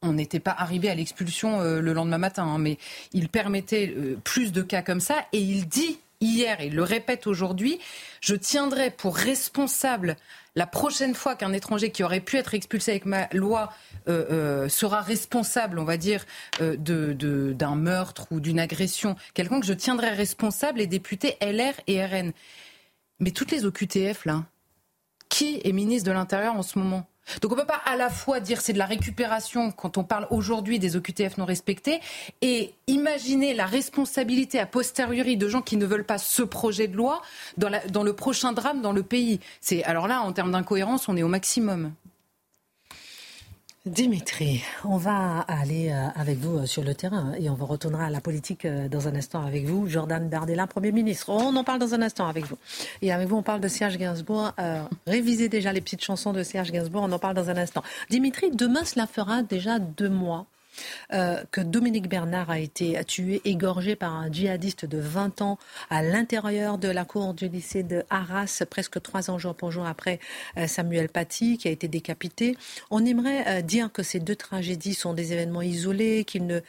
[0.03, 2.77] on n'était pas arrivé à l'expulsion euh, le lendemain matin, hein, mais
[3.13, 7.27] il permettait euh, plus de cas comme ça, et il dit hier et le répète
[7.27, 7.79] aujourd'hui,
[8.21, 10.15] je tiendrai pour responsable
[10.55, 13.71] la prochaine fois qu'un étranger qui aurait pu être expulsé avec ma loi
[14.07, 16.25] euh, euh, sera responsable, on va dire,
[16.61, 16.75] euh,
[17.53, 22.31] d'un meurtre ou d'une agression, quelqu'un que je tiendrai responsable les députés LR et RN.
[23.19, 24.45] Mais toutes les OQTF, là,
[25.29, 27.07] qui est ministre de l'Intérieur en ce moment?
[27.41, 30.03] Donc on ne peut pas à la fois dire c'est de la récupération quand on
[30.03, 31.99] parle aujourd'hui des OQTF non respectés
[32.41, 36.95] et imaginer la responsabilité a posteriori de gens qui ne veulent pas ce projet de
[36.95, 37.21] loi
[37.57, 39.39] dans, dans le prochain drame dans le pays.
[39.61, 41.93] C'est alors là en termes d'incohérence on est au maximum.
[43.87, 48.09] Dimitri, on va aller euh, avec vous euh, sur le terrain et on retournera à
[48.09, 49.87] la politique euh, dans un instant avec vous.
[49.87, 51.29] Jordan Bardella, Premier ministre.
[51.29, 52.57] On en parle dans un instant avec vous.
[53.01, 54.53] Et avec vous, on parle de Serge Gainsbourg.
[55.05, 57.03] révisez déjà les petites chansons de Serge Gainsbourg.
[57.03, 57.81] On en parle dans un instant.
[58.09, 60.45] Dimitri, demain, cela fera déjà deux mois
[61.13, 65.57] euh, que Dominique Bernard a été tué, égorgé par un djihadiste de 20 ans
[65.89, 69.85] à l'intérieur de la cour du lycée de Arras, presque trois ans jour pour jour
[69.85, 70.19] après
[70.57, 72.57] euh, Samuel Paty, qui a été décapité.
[72.91, 76.59] On aimerait euh, dire que ces deux tragédies sont des événements isolés, qu'ils ne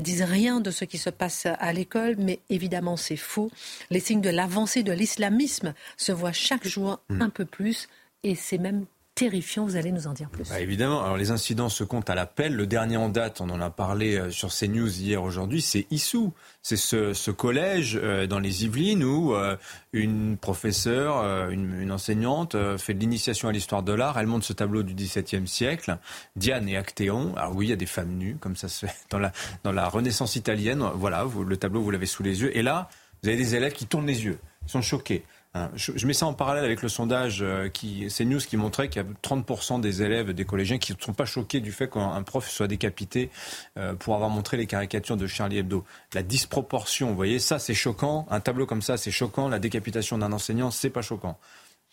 [0.00, 3.50] disent rien de ce qui se passe à l'école, mais évidemment c'est faux.
[3.90, 7.22] Les signes de l'avancée de l'islamisme se voient chaque jour mmh.
[7.22, 7.88] un peu plus
[8.22, 8.86] et c'est même
[9.28, 10.48] Vous allez nous en dire plus.
[10.48, 11.02] Bah, évidemment.
[11.02, 12.54] Alors les incidents se comptent à l'appel.
[12.54, 16.32] Le dernier en date, on en a parlé euh, sur CNews hier aujourd'hui, c'est Issou.
[16.62, 19.56] C'est ce, collège euh, dans les Yvelines où euh,
[19.92, 24.18] une professeure, une, enseignante fait de l'initiation à l'histoire de l'art.
[24.18, 25.98] Elle montre ce tableau du XVIIe siècle,
[26.36, 27.34] Diane et Actéon.
[27.36, 30.36] Alors oui, il y a des femmes nues, comme ça se fait dans la, Renaissance
[30.36, 30.82] italienne.
[30.94, 32.56] Voilà, le tableau, vous l'avez sous les yeux.
[32.56, 32.88] Et là,
[33.22, 35.24] vous avez des élèves qui tournent les yeux, sont choqués.
[35.56, 39.02] Hein, je, mets ça en parallèle avec le sondage euh, qui, CNews qui montrait qu'il
[39.02, 42.20] y a 30% des élèves, des collégiens qui ne sont pas choqués du fait qu'un
[42.24, 43.30] prof soit décapité
[43.78, 45.84] euh, pour avoir montré les caricatures de Charlie Hebdo.
[46.12, 48.26] La disproportion, vous voyez, ça c'est choquant.
[48.30, 49.48] Un tableau comme ça, c'est choquant.
[49.48, 51.38] La décapitation d'un enseignant, c'est pas choquant.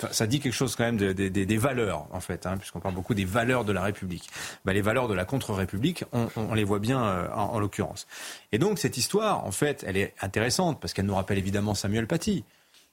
[0.10, 3.26] ça dit quelque chose quand même des valeurs, en fait, hein, puisqu'on parle beaucoup des
[3.26, 4.28] valeurs de la République.
[4.65, 8.08] Bah, les valeurs de la contre-république, on, les voit bien euh, en, en l'occurrence.
[8.52, 12.08] Et donc cette histoire, en fait, elle est intéressante parce qu'elle nous rappelle évidemment Samuel
[12.08, 12.43] Paty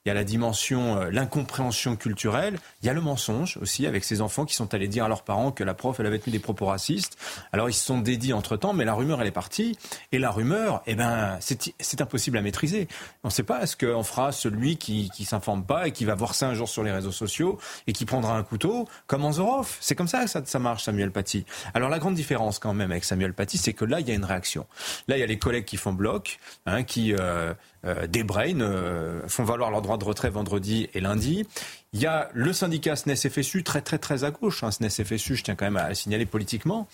[0.09, 4.05] il y a la dimension, euh, l'incompréhension culturelle, il y a le mensonge aussi avec
[4.05, 6.33] ces enfants qui sont allés dire à leurs parents que la prof, elle avait tenu
[6.33, 7.19] des propos racistes.
[7.53, 9.77] Alors ils se sont dédits entre-temps, mais la rumeur, elle est partie.
[10.11, 12.89] Et la rumeur, eh ben, c'est impossible à maîtriser.
[13.23, 16.15] On ne sait pas ce qu'en fera celui qui ne s'informe pas et qui va
[16.15, 19.77] voir ça un jour sur les réseaux sociaux et qui prendra un couteau, comme Anzorov.
[19.79, 21.45] C'est comme ça que ça, ça, marche, Samuel Paty.
[21.75, 24.15] Alors la grande différence quand même avec Samuel Paty, c'est que là, il y a
[24.15, 24.67] une réaction.
[25.07, 27.15] Là, il y a les collègues qui font bloc, hein, qui...
[27.15, 27.53] Euh,
[27.85, 31.47] des brains euh, font valoir leur droit de retrait vendredi et lundi.
[31.95, 34.63] Il y a le syndicat SNES-FSU très très très à gauche.
[34.63, 36.87] Hein, SNES-FSU, je tiens quand même à le signaler politiquement.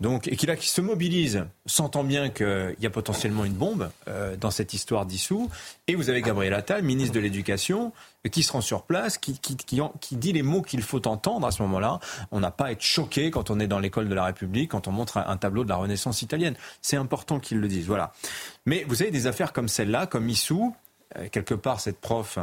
[0.00, 3.90] Donc, et qui là qui se mobilise, sentant bien qu'il y a potentiellement une bombe
[4.08, 5.50] euh, dans cette histoire d'issou.
[5.88, 7.92] Et vous avez Gabriel Attal, ministre de l'Éducation,
[8.30, 11.46] qui se rend sur place, qui, qui, qui, qui dit les mots qu'il faut entendre
[11.46, 11.98] à ce moment-là.
[12.30, 14.86] On n'a pas à être choqué quand on est dans l'école de la République, quand
[14.86, 16.54] on montre un, tableau de la Renaissance italienne.
[16.82, 17.86] C'est important qu'il le dise.
[17.86, 18.12] Voilà.
[18.66, 20.74] Mais vous avez des affaires comme celle-là, comme Issou,
[21.30, 22.38] quelque part, cette prof,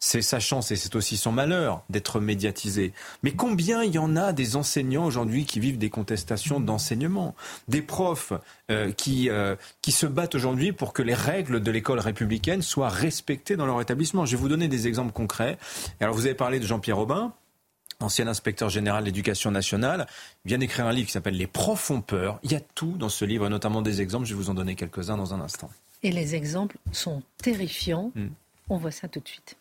[0.00, 2.92] c'est sa chance et c'est aussi son malheur d'être médiatisée.
[3.22, 7.34] Mais combien il y en a des enseignants aujourd'hui qui vivent des contestations d'enseignement?
[7.68, 8.32] Des profs
[8.70, 12.88] euh, qui, euh, qui se battent aujourd'hui pour que les règles de l'école républicaine soient
[12.88, 14.26] respectées dans leur établissement.
[14.26, 15.58] Je vais vous donner des exemples concrets.
[16.00, 17.32] Alors, vous avez parlé de Jean-Pierre Aubin
[18.00, 20.06] ancien inspecteur général de l'éducation nationale,
[20.44, 22.38] vient d'écrire un livre qui s'appelle Les profs ont peur.
[22.44, 24.26] Il y a tout dans ce livre, notamment des exemples.
[24.26, 25.68] Je vais vous en donner quelques-uns dans un instant.
[26.02, 28.12] Et les exemples sont terrifiants.
[28.14, 28.28] Hmm.
[28.68, 29.56] On voit ça tout de suite.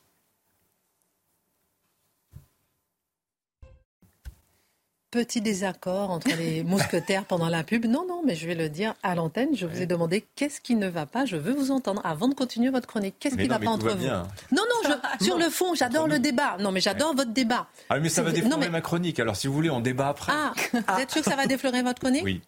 [5.10, 7.86] Petit désaccord entre les mousquetaires pendant la pub.
[7.86, 9.56] Non, non, mais je vais le dire à l'antenne.
[9.56, 11.26] Je vous ai demandé qu'est-ce qui ne va pas.
[11.26, 13.16] Je veux vous entendre avant de continuer votre chronique.
[13.18, 16.58] Qu'est-ce qui ne va pas entre vous Non, non, sur le fond, j'adore le débat.
[16.60, 17.68] Non, mais j'adore votre débat.
[17.90, 19.20] Ah, mais ça va déflorer ma chronique.
[19.20, 20.34] Alors, si vous voulez, on débat après.
[20.36, 22.42] Ah, vous êtes sûr que ça va déflorer votre chronique Oui.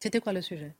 [0.00, 0.74] C'était quoi le sujet?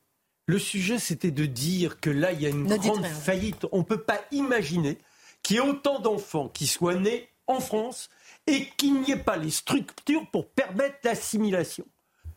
[0.51, 3.67] Le sujet, c'était de dire que là, il y a une grande faillite.
[3.71, 4.99] On ne peut pas imaginer
[5.43, 8.11] qu'il y ait autant d'enfants qui soient nés en France
[8.47, 11.85] et qu'il n'y ait pas les structures pour permettre l'assimilation.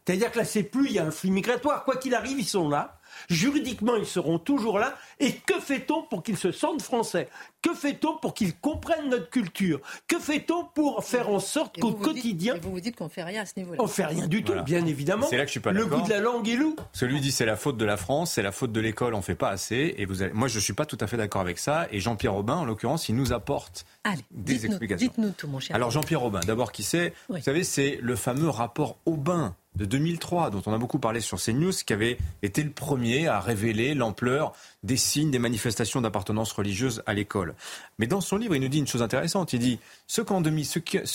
[0.05, 1.85] C'est-à-dire que là, c'est plus, il y a un flux migratoire.
[1.85, 2.99] Quoi qu'il arrive, ils sont là.
[3.29, 4.95] Juridiquement, ils seront toujours là.
[5.19, 7.29] Et que fait-on pour qu'ils se sentent français?
[7.63, 9.79] Que fait-on pour qu'ils comprennent notre culture?
[10.07, 12.55] Que fait-on pour faire en sorte qu'au quotidien...
[12.61, 13.81] vous vous dites qu'on fait rien à ce niveau-là.
[13.81, 15.25] On fait rien du tout, bien évidemment.
[15.29, 16.75] C'est là que je suis pas Le goût de la langue est loup.
[16.91, 19.33] Celui dit c'est la faute de la France, c'est la faute de l'école, on fait
[19.33, 19.95] pas assez.
[19.97, 21.87] Et vous moi, je suis pas tout à fait d'accord avec ça.
[21.91, 23.85] Et Jean-Pierre Aubin, en l'occurrence, il nous apporte
[24.31, 25.07] des explications.
[25.07, 25.73] Dites-nous tout, mon cher.
[25.73, 30.51] Alors Jean-Pierre Aubin, d'abord qui c'est Vous savez, c'est le fameux rapport Aubin de 2003,
[30.51, 34.53] dont on a beaucoup parlé sur CNews, qui avait été le premier à révéler l'ampleur
[34.83, 37.55] des signes des manifestations d'appartenance religieuse à l'école.
[37.97, 39.53] Mais dans son livre, il nous dit une chose intéressante.
[39.53, 40.21] Il dit ce,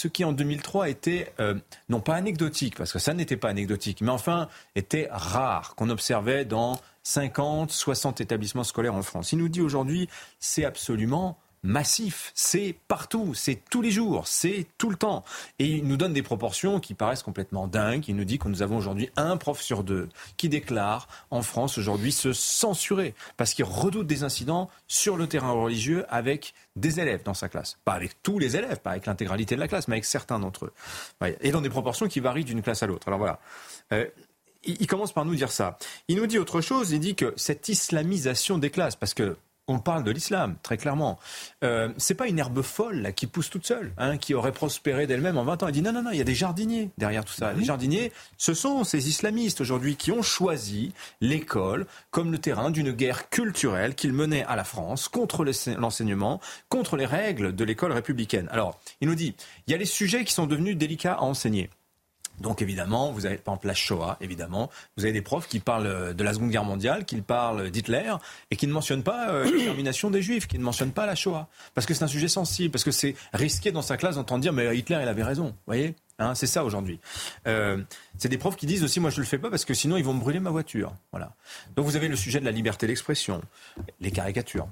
[0.07, 1.55] qui, en 2003 était euh,
[1.89, 6.45] non pas anecdotique, parce que ça n'était pas anecdotique, mais enfin était rare, qu'on observait
[6.45, 9.33] dans 50, 60 établissements scolaires en France.
[9.33, 10.09] Il nous dit aujourd'hui,
[10.41, 12.33] c'est absolument massif.
[12.35, 15.25] C'est partout, c'est tous les jours, c'est tout le temps.
[15.59, 18.09] Et il nous donne des proportions qui paraissent complètement dingues.
[18.09, 21.79] Il nous dit que nous avons aujourd'hui un prof sur deux qui déclare en France
[21.79, 27.23] aujourd'hui se censurer parce qu'il redoute des incidents sur le terrain religieux avec des élèves
[27.23, 27.79] dans sa classe.
[27.85, 30.67] Pas avec tous les élèves, pas avec l'intégralité de la classe, mais avec certains d'entre
[30.67, 30.73] eux.
[31.41, 33.09] Et dans des proportions qui varient d'une classe à l'autre.
[33.09, 33.41] Alors voilà.
[33.93, 34.07] Euh,
[34.65, 35.79] il commence par nous dire ça.
[36.09, 39.37] Il nous dit autre chose, il dit que cette islamisation des classes, parce que
[39.69, 41.19] on parle de l'islam, très clairement.
[41.63, 45.07] Euh, c'est pas une herbe folle là, qui pousse toute seule, hein, qui aurait prospéré
[45.07, 45.69] d'elle-même en 20 ans.
[45.69, 47.53] Il dit non, non, non, il y a des jardiniers derrière tout ça.
[47.53, 52.93] Les jardiniers, ce sont ces islamistes aujourd'hui qui ont choisi l'école comme le terrain d'une
[52.93, 55.45] guerre culturelle qu'ils menaient à la France contre
[55.77, 58.49] l'enseignement, contre les règles de l'école républicaine.
[58.51, 59.35] Alors, il nous dit,
[59.67, 61.71] il y a les sujets qui sont devenus délicats à enseigner.
[62.41, 66.15] Donc évidemment, vous avez par exemple la Shoah, évidemment, vous avez des profs qui parlent
[66.15, 68.13] de la Seconde Guerre mondiale, qui parlent d'Hitler
[68.51, 71.49] et qui ne mentionnent pas euh, l'extermination des Juifs, qui ne mentionnent pas la Shoah,
[71.75, 74.53] parce que c'est un sujet sensible, parce que c'est risqué dans sa classe d'entendre dire
[74.53, 75.95] mais Hitler il avait raison, vous voyez?
[76.21, 76.99] Hein, c'est ça aujourd'hui.
[77.47, 77.81] Euh,
[78.17, 80.05] c'est des profs qui disent aussi moi je le fais pas parce que sinon ils
[80.05, 80.93] vont me brûler ma voiture.
[81.13, 81.35] Voilà.
[81.77, 83.41] Donc vous avez le sujet de la liberté d'expression,
[84.01, 84.69] les caricatures.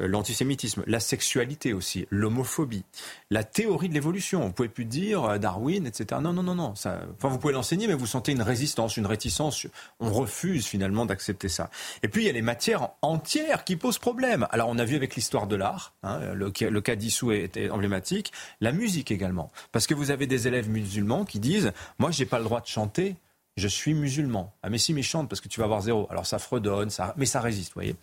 [0.00, 2.84] Euh, l'antisémitisme, la sexualité aussi, l'homophobie,
[3.30, 4.46] la théorie de l'évolution.
[4.46, 6.20] Vous pouvez plus dire euh, Darwin, etc.
[6.22, 6.64] Non, non, non, non.
[6.68, 9.66] Enfin, vous pouvez l'enseigner, mais vous sentez une résistance, une réticence.
[10.00, 11.70] On refuse finalement d'accepter ça.
[12.02, 14.46] Et puis il y a les matières entières qui posent problème.
[14.50, 18.32] Alors on a vu avec l'histoire de l'art, hein, le, le, cas d'Issou était emblématique,
[18.60, 22.38] la musique également, parce que vous avez des élèves musulmans qui disent, moi j'ai pas
[22.38, 23.16] le droit de chanter
[23.60, 24.52] je suis musulman.
[24.62, 26.08] Ah mais si méchante parce que tu vas avoir zéro.
[26.10, 27.94] Alors ça fredonne, mais ça résiste, vous voyez.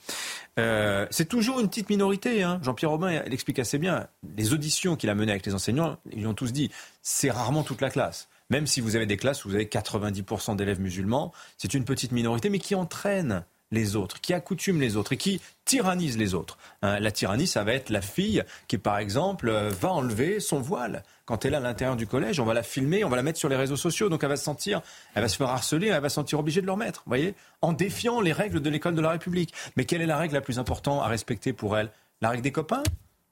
[0.59, 2.43] Euh, c'est toujours une petite minorité.
[2.43, 2.59] Hein.
[2.63, 4.07] Jean-Pierre Robin l'explique assez bien.
[4.37, 7.81] Les auditions qu'il a menées avec les enseignants, ils ont tous dit, c'est rarement toute
[7.81, 8.29] la classe.
[8.49, 12.13] Même si vous avez des classes où vous avez 90% d'élèves musulmans, c'est une petite
[12.13, 16.57] minorité, mais qui entraîne les autres, qui accoutume les autres et qui tyrannise les autres.
[16.81, 20.59] Hein, la tyrannie, ça va être la fille qui, par exemple, euh, va enlever son
[20.59, 22.39] voile quand elle est à l'intérieur du collège.
[22.39, 24.37] On va la filmer, on va la mettre sur les réseaux sociaux, donc elle va
[24.37, 24.81] se sentir,
[25.13, 27.73] elle va se faire harceler, elle va se sentir obligée de le remettre, voyez, en
[27.73, 29.53] défiant les règles de l'école de la République.
[29.75, 31.89] Mais quelle est la règle la plus importante à respecter pour elle?
[32.21, 32.83] La règle des copains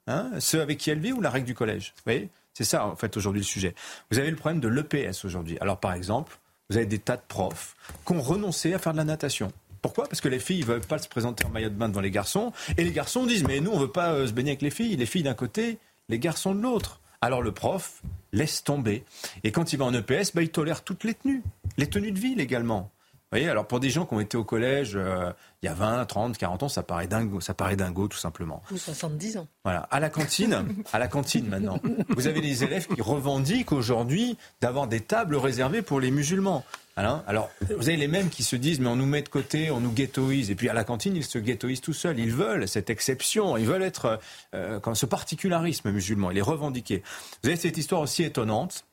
[0.06, 2.28] hein Ceux avec qui elle vit ou la règle du collège Vous voyez?
[2.52, 3.74] C'est ça, en fait, aujourd'hui le sujet.
[4.10, 5.58] Vous avez le problème de l'EPS aujourd'hui.
[5.60, 6.38] Alors, par exemple,
[6.70, 9.52] vous avez des tas de profs qui ont renoncé à faire de la natation.
[9.86, 10.08] Pourquoi?
[10.08, 12.10] Parce que les filles ne veulent pas se présenter en maillot de bain devant les
[12.10, 12.52] garçons.
[12.76, 14.70] Et les garçons disent, mais nous, on ne veut pas euh, se baigner avec les
[14.70, 14.96] filles.
[14.96, 17.00] Les filles d'un côté, les garçons de l'autre.
[17.20, 19.04] Alors le prof laisse tomber.
[19.44, 21.44] Et quand il va en EPS, bah, il tolère toutes les tenues.
[21.76, 22.90] Les tenues de ville également.
[23.32, 25.74] Vous voyez, alors pour des gens qui ont été au collège euh, il y a
[25.74, 28.62] 20, 30, 40 ans, ça paraît dingo, ça paraît dingo tout simplement.
[28.70, 29.48] Ou 70 ans.
[29.64, 31.80] Voilà, à la cantine, à la cantine maintenant.
[32.10, 36.64] Vous avez des élèves qui revendiquent aujourd'hui d'avoir des tables réservées pour les musulmans.
[36.96, 39.80] Alors, vous avez les mêmes qui se disent, mais on nous met de côté, on
[39.80, 40.50] nous ghettoise.
[40.50, 42.18] Et puis à la cantine, ils se ghettoisent tout seuls.
[42.18, 44.18] Ils veulent cette exception, ils veulent être
[44.54, 46.30] euh, ce particularisme musulman.
[46.30, 47.02] Il est revendiqué.
[47.42, 48.84] Vous avez cette histoire aussi étonnante.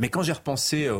[0.00, 0.90] Mais quand j'ai repensé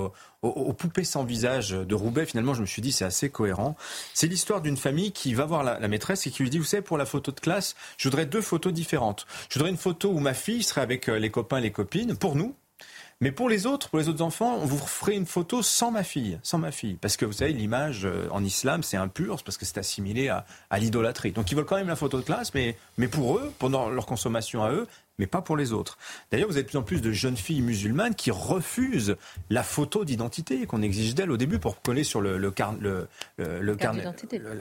[0.43, 3.77] aux, poupées sans visage de Roubaix, finalement, je me suis dit c'est assez cohérent.
[4.15, 6.83] C'est l'histoire d'une famille qui va voir la, maîtresse et qui lui dit, vous savez,
[6.83, 9.27] pour la photo de classe, je voudrais deux photos différentes.
[9.49, 12.17] Je voudrais une photo où ma fille serait avec euh, les copains et les copines,
[12.17, 12.55] pour nous,
[13.23, 16.03] mais pour les autres, pour les autres enfants, on vous ferait une photo sans ma
[16.03, 19.59] fille, sans ma fille, parce que vous savez, l'image euh, en islam, c'est impur, parce
[19.59, 21.33] que c'est assimilé à, à l'idolâtrie.
[21.33, 24.07] Donc ils veulent quand même la photo de classe, mais, mais pour eux, pendant leur
[24.07, 24.87] consommation à eux,
[25.21, 25.99] mais pas pour les autres.
[26.33, 29.17] D'ailleurs, vous avez de plus en plus de jeunes filles musulmanes qui refusent
[29.51, 33.07] la photo d'identité qu'on exige d'elles au début pour coller sur le, le, car, le,
[33.37, 34.05] le, carnet.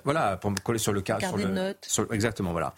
[0.03, 1.27] Voilà, pour coller sur le carnet.
[1.27, 2.75] Sur le, sur, exactement, voilà.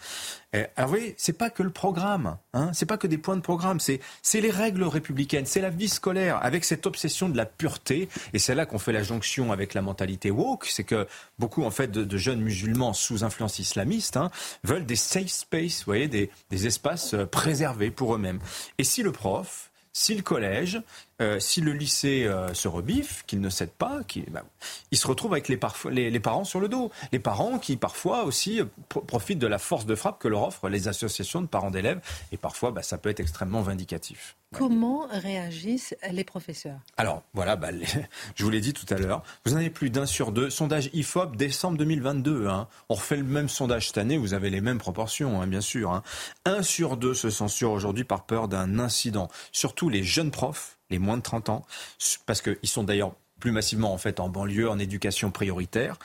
[0.53, 3.37] Et, alors, vous voyez, c'est pas que le programme, hein, c'est pas que des points
[3.37, 3.99] de programme, c'est
[4.33, 8.09] les règles républicaines, c'est la vie scolaire avec cette obsession de la pureté.
[8.33, 11.07] Et c'est là qu'on fait la jonction avec la mentalité woke, c'est que
[11.39, 14.29] beaucoup en fait de, jeunes musulmans sous influence islamiste hein,
[14.63, 17.25] veulent des safe space, vous voyez, des, des espaces euh,
[17.91, 18.39] pour eux-mêmes.
[18.77, 20.81] Et si le prof, si le collège,
[21.21, 24.43] euh, si le lycée euh, se rebiffe, qu'il ne cède pas, qui, bah,
[24.91, 26.91] il se retrouve avec les, les, parents sur le dos.
[27.11, 30.67] Les parents qui parfois aussi euh, profitent de la force de frappe que leur offrent
[30.67, 32.01] les associations de parents d'élèves.
[32.31, 34.35] Et parfois, bah, ça peut être extrêmement vindicatif.
[34.53, 36.79] Comment réagissent les professeurs?
[36.97, 37.69] Alors, voilà, bah,
[38.35, 40.49] je vous l'ai dit tout à l'heure, vous en avez plus d'un sur deux.
[40.49, 42.47] Sondage IFOP, décembre 2022.
[42.47, 42.67] Hein.
[42.89, 45.91] On refait le même sondage cette année, vous avez les mêmes proportions, hein, bien sûr.
[45.91, 46.03] Hein.
[46.45, 49.29] Un sur deux se censure aujourd'hui par peur d'un incident.
[49.53, 51.65] Surtout les jeunes profs, les moins de 30 ans,
[52.25, 55.97] parce qu'ils sont d'ailleurs plus massivement en fait en banlieue, en éducation prioritaire,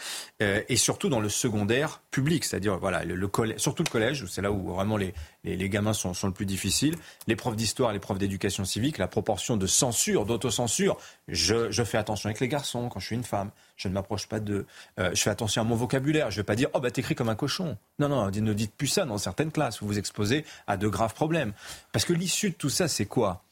[0.43, 4.43] euh, et surtout dans le secondaire public, c'est-à-dire voilà le, collège, surtout le collège, c'est
[4.43, 6.97] là où vraiment les, les, gamins sont, sont, le plus difficiles.
[7.29, 10.97] Les profs d'histoire, les profs d'éducation civique, la proportion de censure, d'autocensure.
[11.29, 13.51] Je, je fais attention avec les garçons quand je suis une femme.
[13.77, 14.67] Je ne m'approche pas d'eux.
[14.99, 16.31] Euh, je fais attention à mon vocabulaire.
[16.31, 17.77] Je ne vais pas dire oh bah t'écris comme un cochon.
[17.99, 19.81] Non non, ne dites plus ça dans certaines classes.
[19.81, 21.53] Vous vous exposez à de graves problèmes.
[21.93, 23.46] Parce que l'issue de tout ça, c'est quoi?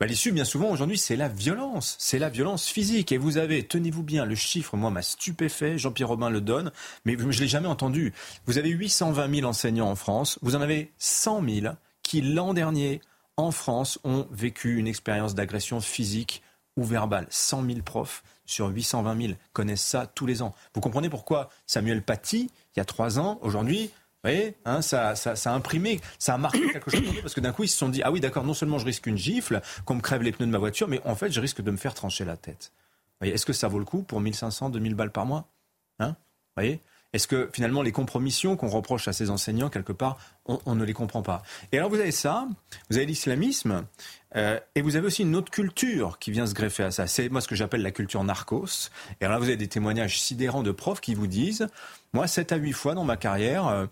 [0.00, 1.96] Bah, L'issue, bien souvent, aujourd'hui, c'est la violence.
[1.98, 3.12] C'est la violence physique.
[3.12, 5.78] Et vous avez, tenez-vous bien, le chiffre, moi, m'a stupéfait.
[5.78, 6.72] Jean-Pierre Robin le donne,
[7.04, 8.12] mais je ne l'ai jamais entendu.
[8.46, 10.38] Vous avez 820 000 enseignants en France.
[10.42, 13.00] Vous en avez 100 000 qui, l'an dernier,
[13.36, 16.42] en France, ont vécu une expérience d'agression physique
[16.76, 17.26] ou verbale.
[17.30, 20.54] 100 000 profs sur 820 000 connaissent ça tous les ans.
[20.74, 23.90] Vous comprenez pourquoi Samuel Paty, il y a trois ans, aujourd'hui,
[24.24, 27.52] vous voyez, hein, ça, ça, a imprimé, ça a marqué quelque chose parce que d'un
[27.52, 29.96] coup ils se sont dit ah oui d'accord, non seulement je risque une gifle, qu'on
[29.96, 31.92] me crève les pneus de ma voiture, mais en fait je risque de me faire
[31.92, 32.72] trancher la tête.
[33.20, 35.52] Est-ce que ça vaut le coup pour 1500, 2000 balles par mois?
[35.98, 36.16] Hein?
[36.56, 36.80] Voyez?
[37.14, 40.92] Est-ce que finalement les compromissions qu'on reproche à ces enseignants, quelque part, on, ne les
[40.92, 41.44] comprend pas?
[41.70, 42.48] Et alors vous avez ça,
[42.90, 43.86] vous avez l'islamisme,
[44.34, 47.06] euh, et vous avez aussi une autre culture qui vient se greffer à ça.
[47.06, 48.90] C'est moi ce que j'appelle la culture narcos.
[49.20, 51.68] Et alors là vous avez des témoignages sidérants de profs qui vous disent,
[52.12, 53.86] moi 7 à 8 fois dans ma carrière, euh,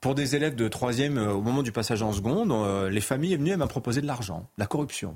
[0.00, 2.52] pour des élèves de troisième, euh, au moment du passage en seconde,
[2.90, 5.14] les familles sont venues et m'ont proposé de l'argent, la corruption.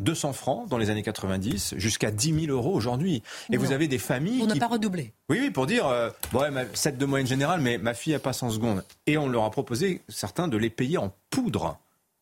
[0.00, 3.22] 200 francs dans les années 90 jusqu'à 10 000 euros aujourd'hui.
[3.50, 4.42] Et vous avez des familles.
[4.42, 5.12] On n'a pas redoublé.
[5.28, 8.20] Oui, oui, pour dire, euh, bon, ouais, 7 de moyenne générale, mais ma fille, elle
[8.20, 8.84] passe en seconde.
[9.06, 11.78] Et on leur a proposé, certains, de les payer en poudre.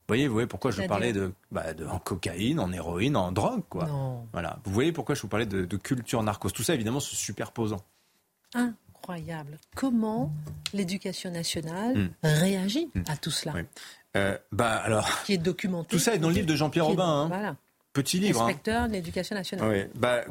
[0.08, 3.16] Vous voyez, vous voyez pourquoi je vous parlais de, bah, de, en cocaïne, en héroïne,
[3.16, 3.86] en drogue, quoi.
[3.86, 4.26] Non.
[4.32, 4.58] Voilà.
[4.64, 6.50] Vous voyez pourquoi je vous parlais de, culture narcos.
[6.50, 7.80] Tout ça, évidemment, se superposant.
[8.54, 9.58] Incroyable.
[9.76, 10.32] Comment
[10.72, 12.10] l'éducation nationale hmm.
[12.22, 13.02] réagit hmm.
[13.06, 13.52] à tout cela
[14.16, 15.90] euh, bah alors, qui est documenté.
[15.90, 17.04] Tout ça est dans le livre de Jean-Pierre Robin.
[17.06, 17.28] Hein.
[17.28, 17.56] Voilà.
[17.94, 18.42] Petit livre.
[18.42, 18.46] Hein.
[18.46, 19.68] Inspecteur de l'éducation nationale.
[19.68, 20.00] Oui.
[20.00, 20.22] Bah,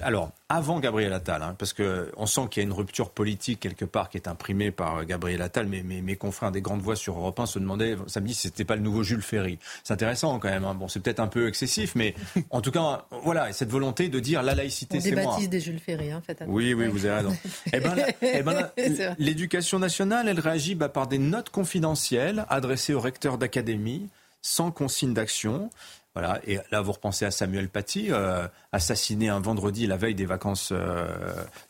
[0.00, 3.84] alors, avant Gabriel Attal, hein, parce qu'on sent qu'il y a une rupture politique quelque
[3.84, 7.40] part qui est imprimée par Gabriel Attal, mais mes, confrères des grandes voix sur Europe
[7.40, 9.58] 1 se demandaient samedi si c'était pas le nouveau Jules Ferry.
[9.82, 10.64] C'est intéressant quand même.
[10.64, 10.74] Hein.
[10.74, 12.14] Bon, c'est peut-être un peu excessif, mais
[12.50, 15.36] en tout cas, voilà, cette volonté de dire la laïcité, c'est moi.
[15.38, 16.42] On des Jules Ferry, en fait.
[16.46, 17.36] Oui, oui, vous avez raison.
[17.72, 18.70] eh ben, eh ben
[19.18, 24.08] l'éducation nationale, elle réagit bah, par des notes confidentielles adressées aux recteurs d'académie
[24.42, 25.70] sans consigne d'action.
[26.14, 30.26] Voilà, et là vous repensez à Samuel Paty, euh, assassiné un vendredi la veille des
[30.26, 31.06] vacances euh,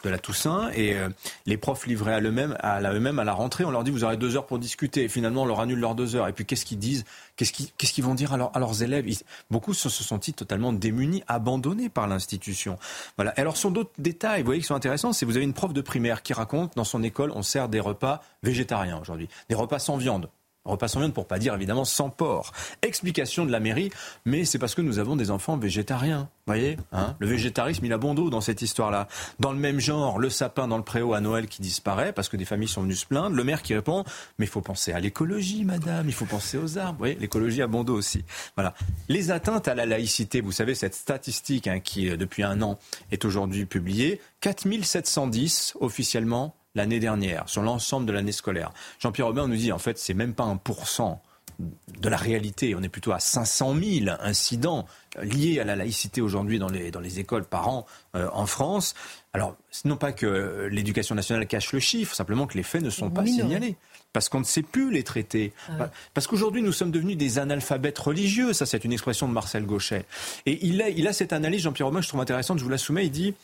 [0.03, 1.09] de la Toussaint, et euh,
[1.47, 4.47] les profs livrés à eux-mêmes à, la rentrée, on leur dit vous aurez deux heures
[4.47, 6.27] pour discuter, et finalement on leur annule leurs deux heures.
[6.27, 7.05] Et puis qu'est-ce qu'ils disent?
[7.37, 7.53] Qu'est-ce
[7.93, 9.07] qu'ils vont dire à, leurs élèves?
[9.49, 12.79] Beaucoup se sont sentis totalement démunis, abandonnés par l'institution?
[13.17, 13.33] Voilà.
[13.37, 15.73] Et alors sont d'autres détails, vous voyez, qui sont intéressants, c'est vous avez une prof
[15.73, 19.79] de primaire qui raconte dans son école on sert des repas végétariens aujourd'hui, des repas
[19.79, 20.29] sans viande.
[20.65, 22.53] Repas sans viande pour pas dire évidemment sans porc.
[22.83, 23.91] Explication de la mairie,
[24.25, 26.29] mais c'est parce que nous avons des enfants végétariens.
[26.47, 27.17] Voyez, hein?
[27.19, 29.09] Le végétarisme il a bon dos dans cette histoire-là.
[29.41, 32.37] Dans le même genre, le sapin dans le préau à Noël qui disparaît parce que
[32.37, 33.35] des familles sont venues se plaindre.
[33.35, 34.05] Le maire qui répond,
[34.39, 37.07] mais il faut penser à l'écologie, madame, il faut penser aux arbres.
[37.07, 38.25] Vous l'écologie a bon dos aussi.
[38.55, 38.75] Voilà.
[39.09, 42.79] Les atteintes à la laïcité, vous savez cette statistique hein, qui euh, depuis un an
[43.11, 48.73] est aujourd'hui publiée, 4710 officiellement l'année dernière, sur l'ensemble de l'année scolaire.
[48.99, 51.23] Jean-Pierre Robin nous dit, en fait, c'est même pas un pourcent
[51.59, 52.75] de la réalité.
[52.75, 54.87] On est plutôt à 500 000 incidents
[55.23, 58.95] liés à la laïcité aujourd'hui dans les, dans les écoles par an euh, en France.
[59.35, 63.11] Alors, non pas que l'éducation nationale cache le chiffre, simplement que les faits ne sont
[63.11, 63.77] pas signalés.
[64.13, 65.55] Parce qu'on ne sait plus les traiter.
[65.71, 68.53] Ah Parce qu'aujourd'hui, nous sommes devenus des analphabètes religieux.
[68.53, 70.05] Ça, c'est une expression de Marcel Gauchet.
[70.45, 72.77] Et il a, il a cette analyse, Jean-Pierre Robin, je trouve intéressante, je vous la
[72.77, 73.07] soumets.
[73.07, 73.35] Il dit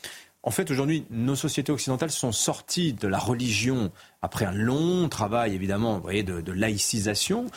[0.41, 5.53] en fait, aujourd'hui, nos sociétés occidentales sont sorties de la religion après un long travail,
[5.53, 7.47] évidemment, de, laïcisation.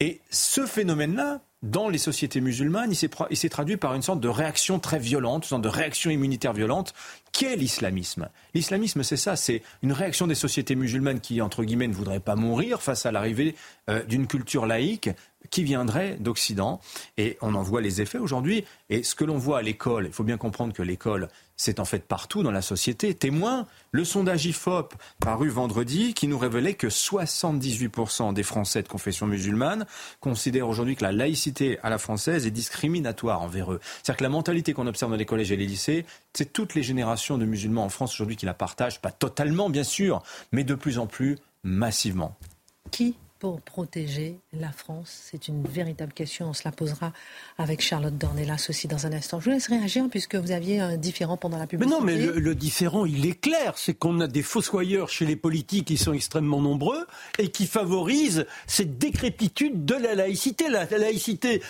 [0.00, 2.92] Et ce phénomène-là, dans les sociétés musulmanes,
[3.30, 6.52] il s'est traduit par une sorte de réaction très violente, une sorte de réaction immunitaire
[6.52, 6.92] violente.
[7.32, 8.28] Qu'est l'islamisme?
[8.54, 12.36] L'islamisme, c'est ça, c'est une réaction des sociétés musulmanes qui, entre guillemets, ne voudraient pas
[12.36, 13.56] mourir face à l'arrivée
[13.88, 15.10] euh, d'une culture laïque
[15.50, 16.80] qui viendrait d'Occident.
[17.16, 18.64] Et on en voit les effets aujourd'hui.
[18.90, 21.84] Et ce que l'on voit à l'école, il faut bien comprendre que l'école, c'est en
[21.84, 23.14] fait partout dans la société.
[23.14, 29.26] Témoin, le sondage IFOP paru vendredi qui nous révélait que 78% des Français de confession
[29.26, 29.84] musulmane
[30.20, 33.80] considèrent aujourd'hui que la laïcité à la française est discriminatoire envers eux.
[33.82, 36.82] C'est-à-dire que la mentalité qu'on observe dans les collèges et les lycées, c'est toutes les
[36.82, 40.22] générations de musulmans en France aujourd'hui qui la partagent, pas totalement bien sûr,
[40.52, 42.36] mais de plus en plus massivement.
[42.92, 46.50] Qui pour protéger la France C'est une véritable question.
[46.50, 47.12] On se la posera
[47.58, 49.40] avec Charlotte Dornelas aussi dans un instant.
[49.40, 51.94] Je vous laisse réagir puisque vous aviez un différent pendant la publicité.
[52.04, 53.74] Mais non, mais le, différent, il est clair.
[53.76, 57.06] C'est qu'on a des fossoyeurs chez les politiques qui sont extrêmement nombreux
[57.38, 60.68] et qui favorisent cette décrépitude de la laïcité.
[60.68, 61.62] La, laïcité,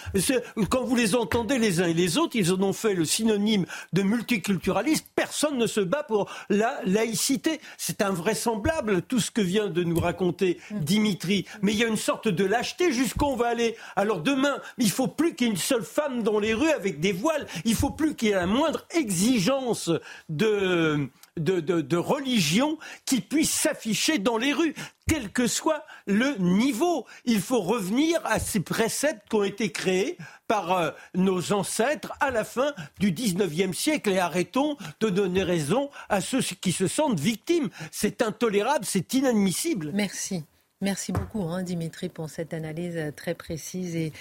[0.70, 3.66] quand vous les entendez les uns et les autres, ils en ont fait le synonyme
[3.93, 5.05] de multiculturalisme.
[5.14, 7.61] Personne ne se bat pour la laïcité.
[7.76, 11.18] C'est invraisemblable tout ce que vient de nous raconter Dimitri
[11.62, 13.76] mais il y a une sorte de lâcheté jusqu'où on va aller.
[13.97, 17.01] Alors demain, il faut plus qu'il y ait une seule femme dans les rues avec
[17.01, 17.47] des voiles.
[17.64, 19.91] Il faut plus qu'il y ait la moindre exigence
[20.29, 24.74] de, de, de, religion qui puisse s'afficher dans les rues,
[25.09, 27.07] quel que soit le niveau.
[27.24, 30.16] Il faut revenir à ces préceptes qui ont été créés
[30.47, 35.91] par euh, nos ancêtres à la fin du 19e siècle et arrêtons de donner raison
[36.09, 37.68] à ceux qui se sentent victimes.
[37.93, 39.91] C'est intolérable, c'est inadmissible.
[39.95, 40.45] Merci.
[40.81, 44.12] Merci beaucoup, hein, Dimitri, pour cette analyse euh, très précise et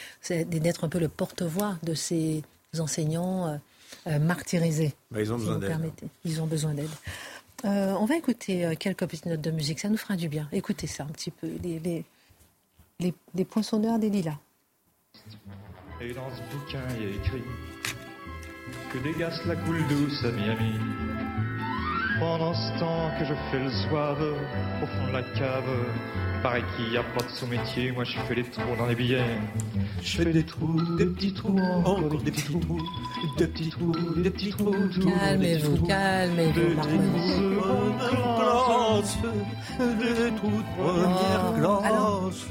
[0.45, 2.41] d'être un peu le porte-voix de ces
[2.79, 3.57] enseignants euh,
[4.07, 4.95] euh, martyrisés.
[5.11, 5.91] Bah, ils ont besoin d'aide.
[6.25, 6.89] Ils ont besoin d'aide.
[7.63, 10.49] on va écouter quelques petites notes de musique, ça nous fera du bien.
[10.51, 12.05] Écoutez ça un petit peu, les, les,
[12.99, 14.39] les, les poinçonneurs des lilas.
[16.01, 17.43] Et dans ce bouquin, il y a écrit
[18.91, 20.73] que dégasse la coule douce à Miami.
[22.19, 26.89] Pendant ce temps que je fais le soir au fond de la cave, pareil qu'il
[26.89, 29.37] n'y a pas de sous-métier, moi je fais des trous dans les billets.
[30.01, 32.81] Je fais des trous, des petits trous, encore des petits trous,
[33.37, 34.73] des petits trous, des petits trous.
[35.19, 36.69] Calmez-vous, calmez-vous,
[39.99, 42.47] des trous de première classe.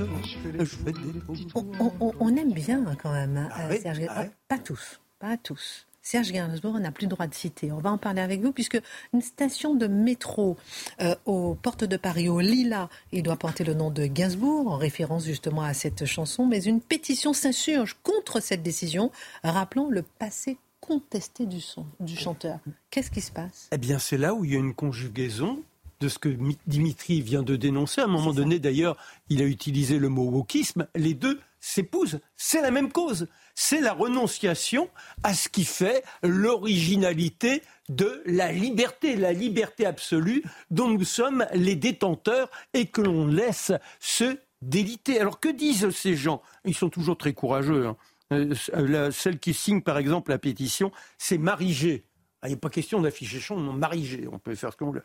[2.20, 4.00] On aime bien quand même, hein, ah Serge.
[4.10, 5.85] Ah pas tous, pas tous.
[6.06, 7.72] Serge Gainsbourg n'a plus le droit de citer.
[7.72, 8.80] On va en parler avec vous puisque
[9.12, 10.56] une station de métro
[11.00, 14.76] euh, aux portes de Paris, au Lila, il doit porter le nom de Gainsbourg en
[14.76, 19.10] référence justement à cette chanson, mais une pétition s'insurge contre cette décision,
[19.42, 22.60] rappelant le passé contesté du, son, du chanteur.
[22.90, 23.68] Qu'est-ce qui se passe?
[23.72, 25.60] Eh bien, c'est là où il y a une conjugaison
[25.98, 26.28] de ce que
[26.68, 28.00] Dimitri vient de dénoncer.
[28.00, 28.96] À un moment donné, d'ailleurs,
[29.28, 30.86] il a utilisé le mot wokisme.
[30.94, 32.20] Les deux s'épousent.
[32.36, 33.26] C'est la même cause
[33.56, 34.88] c'est la renonciation
[35.24, 41.74] à ce qui fait l'originalité de la liberté, la liberté absolue dont nous sommes les
[41.74, 45.18] détenteurs et que l'on laisse se déliter.
[45.18, 46.42] Alors que disent ces gens?
[46.64, 47.86] Ils sont toujours très courageux.
[47.86, 47.96] Hein.
[48.32, 52.04] Euh, celle qui signe par exemple la pétition, c'est Marie G.
[52.42, 54.28] Ah, il n'est pas question d'afficher son nom, Marie.
[54.30, 55.02] On peut faire ce qu'on veut.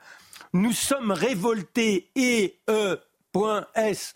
[0.52, 4.16] Nous sommes révoltés et E.S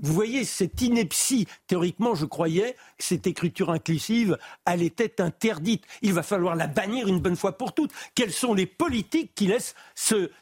[0.00, 5.84] vous voyez, cette ineptie, théoriquement, je croyais que cette écriture inclusive, elle était interdite.
[6.02, 7.92] Il va falloir la bannir une bonne fois pour toutes.
[8.14, 9.74] Quelles sont les politiques qui laissent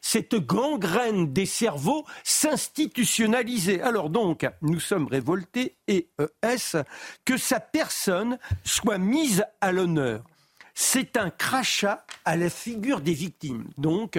[0.00, 3.80] cette gangrène des cerveaux s'institutionnaliser?
[3.80, 6.82] Alors donc, nous sommes révoltés, et ES,
[7.24, 10.22] que sa personne soit mise à l'honneur?
[10.74, 13.64] C'est un crachat à la figure des victimes.
[13.78, 14.18] Donc,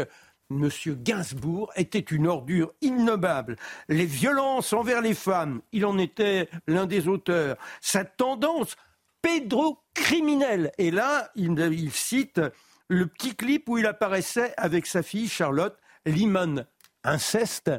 [0.50, 0.70] M.
[1.04, 3.58] Gainsbourg était une ordure innommable.
[3.90, 7.58] Les violences envers les femmes, il en était l'un des auteurs.
[7.82, 8.76] Sa tendance
[9.22, 10.72] pédrocriminelle.
[10.78, 12.42] Et là, il, cite
[12.88, 16.66] le petit clip où il apparaissait avec sa fille Charlotte Limon,
[17.04, 17.72] inceste,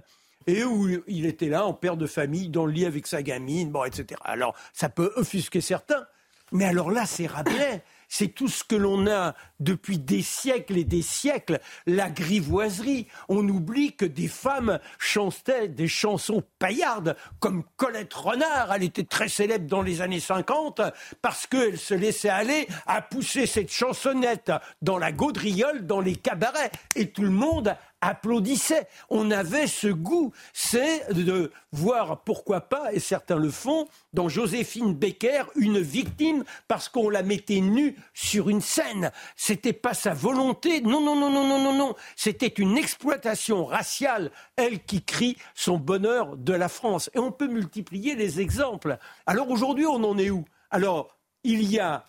[0.47, 3.73] et où il était là en père de famille, dans le lit avec sa gamine,
[3.87, 4.21] etc.
[4.25, 6.07] Alors, ça peut offusquer certains,
[6.53, 10.85] mais alors là, c'est Rabelais c'est tout ce que l'on a depuis des siècles et
[10.85, 13.07] des siècles, la grivoiserie.
[13.29, 18.73] On oublie que des femmes chantaient des chansons paillardes, comme Colette Renard.
[18.73, 20.81] Elle était très célèbre dans les années 50
[21.23, 24.53] parce qu'elle se laissait aller à pousser cette chansonnette
[24.83, 26.71] dans la gaudriole, dans les cabarets.
[26.97, 28.87] Et tout le monde applaudissait.
[29.11, 34.95] On avait ce goût, c'est de voir, pourquoi pas, et certains le font, dans Joséphine
[34.95, 39.11] Becker, une victime parce qu'on la mettait nue sur une scène.
[39.37, 40.81] C'était pas sa volonté.
[40.81, 41.95] Non, non, non, non, non, non, non.
[42.17, 44.31] C'était une exploitation raciale.
[44.57, 47.11] Elle qui crie son bonheur de la France.
[47.15, 48.99] Et on peut multiplier les exemples.
[49.27, 50.45] Alors aujourd'hui, on en est où?
[50.71, 52.05] Alors, il y a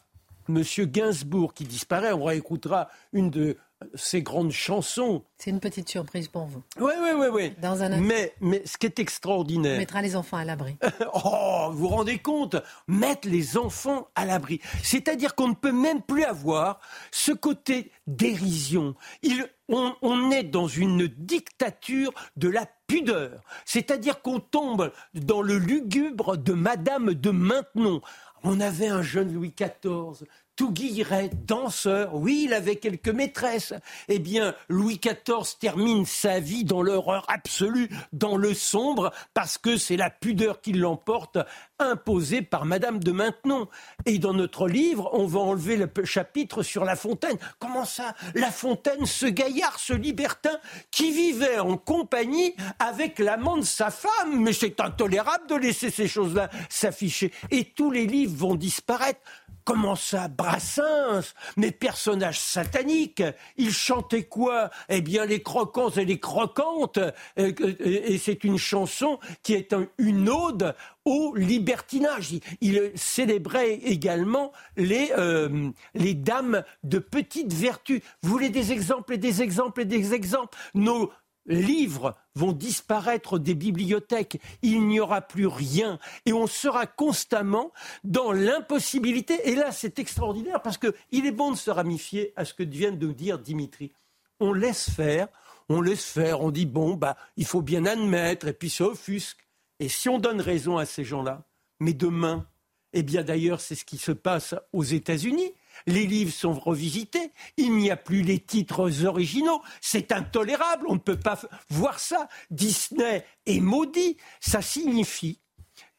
[0.47, 0.63] M.
[0.63, 2.13] Gainsbourg qui disparaît.
[2.13, 3.57] On réécoutera une de
[3.95, 5.23] ces grandes chansons.
[5.37, 6.61] C'est une petite surprise pour vous.
[6.79, 7.27] Oui, oui, oui.
[7.31, 7.53] oui.
[7.61, 9.75] Dans un mais, mais ce qui est extraordinaire.
[9.75, 10.75] On mettra les enfants à l'abri.
[11.13, 12.57] oh, vous vous rendez compte?
[12.87, 14.59] Mettre les enfants à l'abri.
[14.83, 16.79] C'est-à-dire qu'on ne peut même plus avoir
[17.11, 18.95] ce côté dérision.
[19.23, 23.41] Il, on, on est dans une dictature de la pudeur.
[23.65, 28.01] C'est-à-dire qu'on tombe dans le lugubre de Madame de Maintenon.
[28.43, 30.25] On avait un jeune Louis XIV
[30.59, 32.15] tout guillerait danseur.
[32.15, 33.73] Oui, il avait quelques maîtresses.
[34.09, 39.77] Eh bien, Louis XIV termine sa vie dans l'horreur absolue, dans le sombre, parce que
[39.77, 41.37] c'est la pudeur qui l'emporte,
[41.79, 43.69] imposée par Madame de Maintenon.
[44.05, 47.37] Et dans notre livre, on va enlever le chapitre sur La Fontaine.
[47.59, 48.13] Comment ça?
[48.35, 50.59] La Fontaine, ce gaillard, ce libertin,
[50.91, 54.41] qui vivait en compagnie avec l'amant de sa femme.
[54.41, 57.31] Mais c'est intolérable de laisser ces choses-là s'afficher.
[57.49, 59.21] Et tous les livres vont disparaître.
[59.69, 61.35] Comment ça, Brassens?
[61.55, 63.21] Mes personnages sataniques
[63.55, 64.71] Ils chantaient quoi?
[64.89, 66.97] Eh bien, les croquants et les croquantes.
[67.37, 70.73] Et, c'est une chanson qui est une ode
[71.05, 72.31] au libertinage.
[72.61, 78.01] Il, célébrait également les, euh, les dames de petite vertu.
[78.23, 80.57] Vous voulez des exemples et des exemples et des exemples?
[80.73, 81.11] Nos
[81.49, 87.73] livres vont disparaître des bibliothèques, il n'y aura plus rien et on sera constamment
[88.03, 89.49] dans l'impossibilité.
[89.49, 92.91] Et là, c'est extraordinaire parce qu'il est bon de se ramifier à ce que vient
[92.91, 93.91] de dire Dimitri.
[94.39, 95.27] On laisse faire,
[95.67, 99.45] on laisse faire, on dit bon, bah, il faut bien admettre et puis ça offusque.
[99.79, 101.43] Et si on donne raison à ces gens-là,
[101.79, 102.45] mais demain,
[102.93, 105.53] eh bien d'ailleurs, c'est ce qui se passe aux États-Unis
[105.87, 110.99] les livres sont revisités, il n'y a plus les titres originaux, c'est intolérable, on ne
[110.99, 112.27] peut pas voir ça.
[112.49, 115.39] Disney est maudit, ça signifie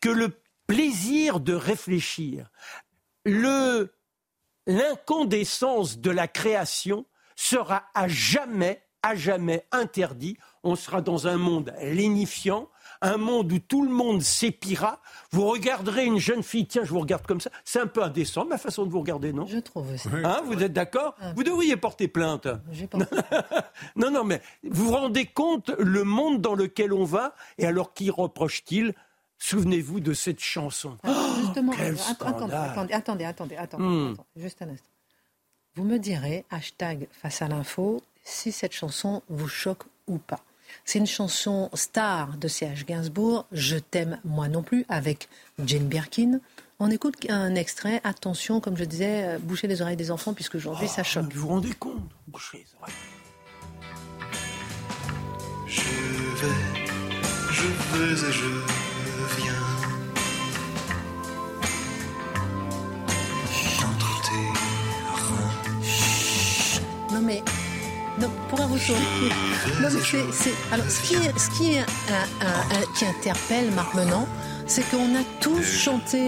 [0.01, 2.51] que le plaisir de réfléchir,
[4.67, 7.07] l'incandescence de la création
[7.37, 10.37] sera à jamais, à jamais interdit.
[10.63, 12.69] On sera dans un monde lénifiant,
[13.03, 15.01] un monde où tout le monde s'épira.
[15.31, 17.51] Vous regarderez une jeune fille, tiens, je vous regarde comme ça.
[17.65, 20.09] C'est un peu indécent, ma façon de vous regarder, non Je trouve aussi.
[20.25, 21.33] Hein, vous êtes d'accord ah.
[21.35, 22.47] Vous devriez porter plainte.
[23.97, 27.95] non, non, mais vous vous rendez compte le monde dans lequel on va et alors
[27.95, 28.95] qui reproche-t-il?
[29.39, 30.99] Souvenez-vous de cette chanson.
[31.03, 34.91] Ah, justement, attendez, attendez, attendez, attendez, attendez, juste un instant.
[35.77, 40.41] Vous me direz, hashtag face à l'info, si cette chanson vous choque ou pas.
[40.85, 42.85] C'est une chanson star de C.H.
[42.85, 45.29] Gainsbourg, Je t'aime moi non plus, avec
[45.65, 46.41] Jane Birkin.
[46.83, 50.55] On écoute un extrait, attention, comme je disais, euh, boucher les oreilles des enfants, puisque
[50.55, 51.33] aujourd'hui oh, ça ah, choque.
[51.35, 52.95] Vous vous rendez compte Boucher les oreilles.
[55.67, 56.49] Je vais,
[57.53, 58.49] je veux et je
[59.43, 59.53] viens.
[63.87, 64.47] Entre tes
[65.29, 65.53] reins.
[67.13, 67.43] Non mais
[70.33, 71.85] c'est, Alors, ce qui, ce qui, est
[72.97, 74.27] qui interpelle Marc Menant,
[74.67, 76.27] c'est qu'on a tous chanté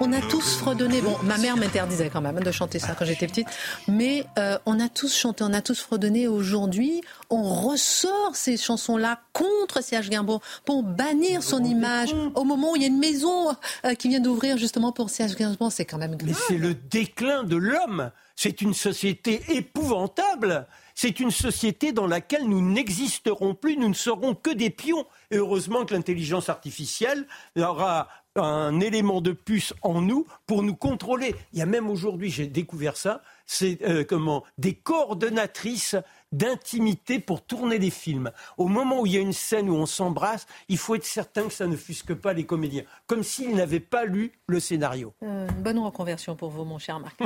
[0.00, 1.00] on a tous fredonné.
[1.00, 3.48] Bon, ma mère m'interdisait quand même de chanter ça quand j'étais petite,
[3.88, 6.28] mais euh, on a tous chanté, on a tous fredonné.
[6.28, 12.76] Aujourd'hui, on ressort ces chansons-là contre Serge Gainsbourg pour bannir son image au moment où
[12.76, 15.72] il y a une maison euh, qui vient d'ouvrir justement pour Serge Gainsbourg.
[15.72, 16.30] C'est quand même grave.
[16.30, 18.10] Mais c'est le déclin de l'homme.
[18.36, 20.66] C'est une société épouvantable.
[20.96, 25.06] C'est une société dans laquelle nous n'existerons plus, nous ne serons que des pions.
[25.30, 27.26] Et heureusement que l'intelligence artificielle
[27.56, 31.34] aura un élément de puce en nous pour nous contrôler.
[31.52, 35.96] Il y a même aujourd'hui, j'ai découvert ça, c'est euh, comment des coordonnatrices
[36.32, 38.32] d'intimité pour tourner des films.
[38.58, 41.44] Au moment où il y a une scène où on s'embrasse, il faut être certain
[41.44, 45.14] que ça ne fusque pas les comédiens, comme s'ils n'avaient pas lu le scénario.
[45.22, 47.20] Euh, bonne reconversion pour vous, mon cher Marc.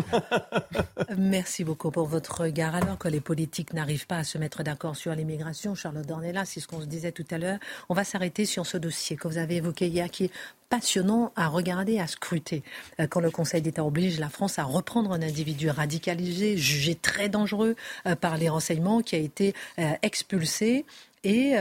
[1.17, 2.75] Merci beaucoup pour votre regard.
[2.75, 6.61] Alors que les politiques n'arrivent pas à se mettre d'accord sur l'immigration, Charlotte Dornella, c'est
[6.61, 9.39] ce qu'on se disait tout à l'heure, on va s'arrêter sur ce dossier que vous
[9.39, 10.33] avez évoqué hier, qui est
[10.69, 12.63] passionnant à regarder, à scruter.
[13.01, 17.29] Euh, quand le Conseil d'État oblige la France à reprendre un individu radicalisé, jugé très
[17.29, 20.85] dangereux euh, par les renseignements, qui a été euh, expulsé
[21.25, 21.55] et,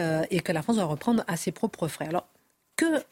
[0.43, 2.07] que la France doit reprendre à ses propres frais.
[2.07, 2.27] Alors,
[2.75, 3.03] que,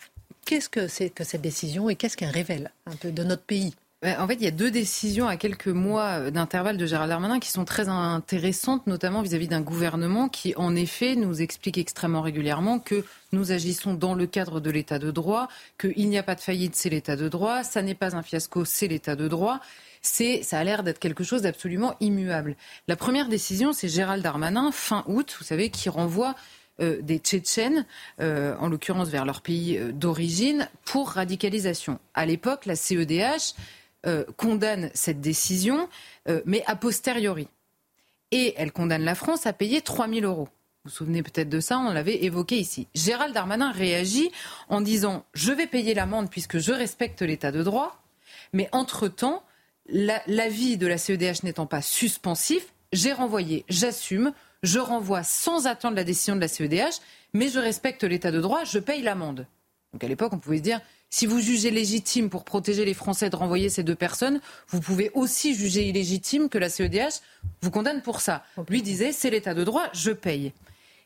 [0.45, 3.73] qu'est-ce que c'est que cette décision et qu'est-ce qu'elle révèle un peu de notre pays?
[4.17, 7.49] En fait, il y a deux décisions à quelques mois d'intervalle de Gérald Darmanin qui
[7.49, 13.03] sont très intéressantes, notamment vis-à-vis d'un gouvernement qui, en effet, nous explique extrêmement régulièrement que
[13.31, 15.47] nous agissons dans le cadre de l'état de droit,
[15.79, 18.65] qu'il n'y a pas de faillite, c'est l'état de droit, ça n'est pas un fiasco,
[18.65, 19.59] c'est l'état de droit.
[20.01, 22.55] C'est, ça a l'air d'être quelque chose d'absolument immuable.
[22.87, 26.35] La première décision, c'est Gérald Darmanin, fin août, vous savez, qui renvoie
[26.81, 27.85] euh, des Tchétchènes,
[28.19, 31.99] euh, en l'occurrence vers leur pays euh, d'origine, pour radicalisation.
[32.13, 33.55] À l'époque, la CEDH
[34.07, 35.89] euh, condamne cette décision,
[36.27, 37.47] euh, mais a posteriori.
[38.31, 40.49] Et elle condamne la France à payer 3 000 euros.
[40.83, 42.87] Vous vous souvenez peut-être de ça, on l'avait évoqué ici.
[42.93, 44.31] Gérald Darmanin réagit
[44.69, 48.03] en disant Je vais payer l'amende puisque je respecte l'état de droit,
[48.53, 49.43] mais entre-temps,
[49.87, 54.33] l'avis de la CEDH n'étant pas suspensif, j'ai renvoyé, j'assume,
[54.63, 57.01] je renvoie sans attendre la décision de la CEDH,
[57.33, 59.47] mais je respecte l'état de droit, je paye l'amende.
[59.95, 63.29] Donc à l'époque, on pouvait se dire si vous jugez légitime pour protéger les Français
[63.29, 67.21] de renvoyer ces deux personnes, vous pouvez aussi juger illégitime que la CEDH
[67.61, 68.43] vous condamne pour ça.
[68.67, 70.51] Lui disait, c'est l'état de droit, je paye.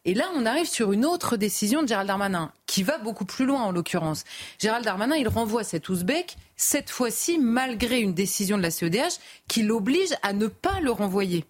[0.05, 3.45] Et là, on arrive sur une autre décision de Gérald Darmanin, qui va beaucoup plus
[3.45, 4.23] loin en l'occurrence.
[4.57, 9.61] Gérald Darmanin, il renvoie cet Ouzbek, cette fois-ci malgré une décision de la CEDH qui
[9.61, 11.45] l'oblige à ne pas le renvoyer.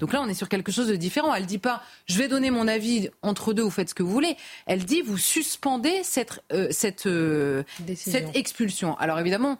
[0.00, 1.34] Donc là, on est sur quelque chose de différent.
[1.34, 4.10] Elle dit pas, je vais donner mon avis entre deux, vous faites ce que vous
[4.10, 4.36] voulez.
[4.66, 7.62] Elle dit, vous suspendez cette, euh, cette, euh,
[7.94, 8.96] cette expulsion.
[8.98, 9.58] Alors évidemment,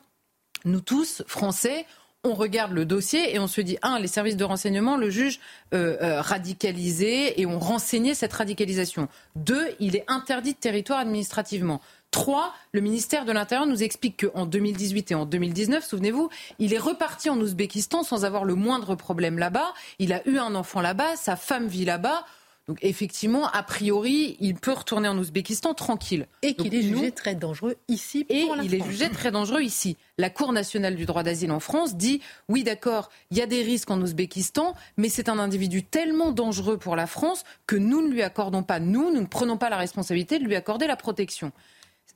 [0.65, 1.87] nous tous, Français,
[2.25, 5.41] on regarde le dossier et on se dit, un, les services de renseignement le jugent
[5.73, 9.09] euh, radicalisé et ont renseigné cette radicalisation.
[9.37, 11.81] Deux, il est interdit de territoire administrativement.
[12.11, 16.79] Trois, le ministère de l'Intérieur nous explique qu'en 2018 et en 2019, souvenez-vous, il est
[16.79, 19.73] reparti en Ouzbékistan sans avoir le moindre problème là-bas.
[20.01, 22.25] Il a eu un enfant là-bas, sa femme vit là-bas.
[22.67, 26.27] Donc effectivement, a priori, il peut retourner en Ouzbékistan tranquille.
[26.43, 28.27] Et qu'il est jugé très dangereux ici.
[28.29, 29.97] et il est jugé très dangereux ici.
[30.19, 33.63] La Cour nationale du droit d'asile en France dit oui, d'accord, il y a des
[33.63, 38.13] risques en Ouzbékistan, mais c'est un individu tellement dangereux pour la France que nous ne
[38.13, 41.53] lui accordons pas, nous, nous ne prenons pas la responsabilité de lui accorder la protection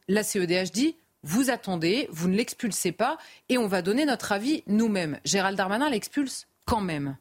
[0.08, 3.16] la CEDH dit vous attendez, vous ne l'expulsez pas
[3.48, 5.18] et on va donner notre avis nous-mêmes.
[5.24, 7.16] Gérald Darmanin l'expulse quand même.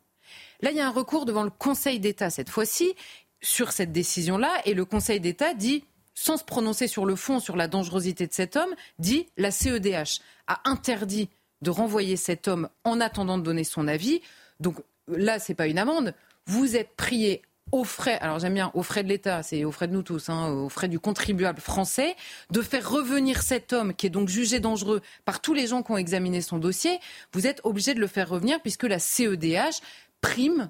[0.62, 2.94] Là, il y a un recours devant le Conseil d'État cette fois-ci
[3.42, 7.56] sur cette décision-là et le Conseil d'État dit sans se prononcer sur le fond, sur
[7.56, 11.30] la dangerosité de cet homme, dit la CEDH a interdit
[11.62, 14.22] de renvoyer cet homme en attendant de donner son avis.
[14.60, 16.14] Donc là, ce n'est pas une amende.
[16.46, 17.42] Vous êtes prié
[17.72, 20.30] aux frais, alors j'aime bien aux frais de l'État, c'est aux frais de nous tous,
[20.30, 22.16] hein, aux frais du contribuable français,
[22.52, 25.92] de faire revenir cet homme qui est donc jugé dangereux par tous les gens qui
[25.92, 27.00] ont examiné son dossier,
[27.34, 29.82] vous êtes obligé de le faire revenir puisque la CEDH
[30.22, 30.70] prime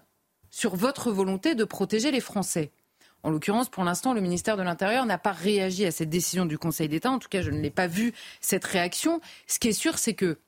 [0.49, 2.71] sur votre volonté de protéger les Français.
[3.23, 6.57] En l'occurrence, pour l'instant, le ministère de l'Intérieur n'a pas réagi à cette décision du
[6.57, 7.09] Conseil d'État.
[7.09, 9.21] En tout cas, je ne l'ai pas vu, cette réaction.
[9.47, 10.39] Ce qui est sûr, c'est que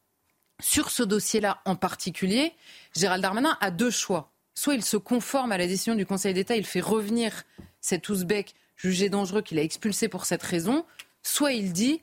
[0.61, 2.53] sur ce dossier-là en particulier,
[2.95, 6.55] Gérald Darmanin a deux choix soit il se conforme à la décision du Conseil d'État,
[6.55, 7.43] il fait revenir
[7.81, 10.85] cet Ouzbek jugé dangereux qu'il a expulsé pour cette raison,
[11.21, 12.01] soit il dit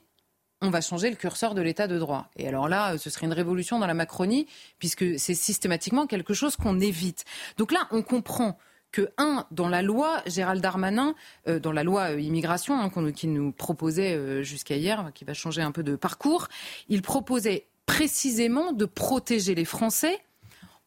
[0.63, 2.29] on va changer le curseur de l'état de droit.
[2.37, 4.47] Et alors là, ce serait une révolution dans la Macronie,
[4.79, 7.25] puisque c'est systématiquement quelque chose qu'on évite.
[7.57, 8.57] Donc là, on comprend
[8.93, 11.15] que, un, dans la loi, Gérald Darmanin,
[11.49, 15.33] euh, dans la loi euh, immigration hein, qu'il nous proposait euh, jusqu'à hier, qui va
[15.33, 16.47] changer un peu de parcours,
[16.87, 20.17] il proposait précisément de protéger les Français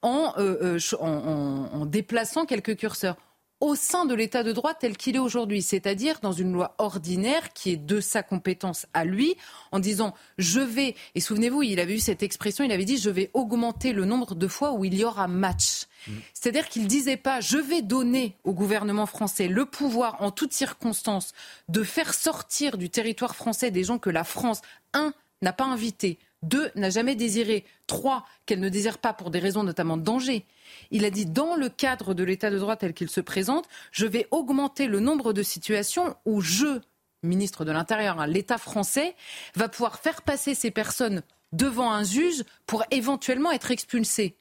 [0.04, 3.16] euh, euh, en, en, déplaçant quelques curseurs.
[3.60, 7.52] au sein de l'état de droit tel qu'il est aujourd'hui, c'est-à-dire dans une loi ordinaire
[7.54, 9.36] qui est de sa compétence à lui,
[9.72, 13.10] en disant je vais, et souvenez-vous, il avait eu cette expression, il avait dit je
[13.10, 15.86] vais augmenter le nombre de fois où il y aura match.
[16.06, 16.12] Mm.
[16.34, 20.52] C'est-à-dire qu'il ne disait pas je vais donner au gouvernement français le pouvoir en toutes
[20.52, 21.32] circonstances
[21.68, 24.60] de faire sortir du territoire français des gens que la France,
[24.92, 29.38] un, n'a pas invités, deux, n'a jamais désiré, trois, qu'elle ne désire pas pour des
[29.38, 30.44] raisons notamment de danger,
[30.90, 34.06] il a dit dans le cadre de l'état de droit tel qu'il se présente, je
[34.06, 36.80] vais augmenter le nombre de situations où je,
[37.22, 39.16] ministre de l'Intérieur, hein, l'État français,
[39.54, 41.22] va pouvoir faire passer ces personnes
[41.52, 44.36] devant un juge pour éventuellement être expulsés.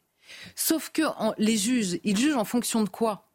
[0.55, 1.03] Sauf que
[1.37, 3.29] les juges, ils jugent en fonction de quoi?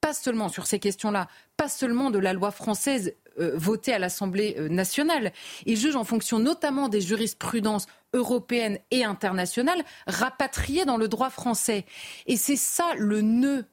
[0.00, 4.56] Pas seulement sur ces questions-là, pas seulement de la loi française euh, votée à l'Assemblée
[4.58, 5.32] euh, nationale.
[5.64, 11.84] Ils jugent en fonction notamment des jurisprudences européenne et internationale rapatriée dans le droit français.
[12.26, 13.64] Et c'est ça le nœud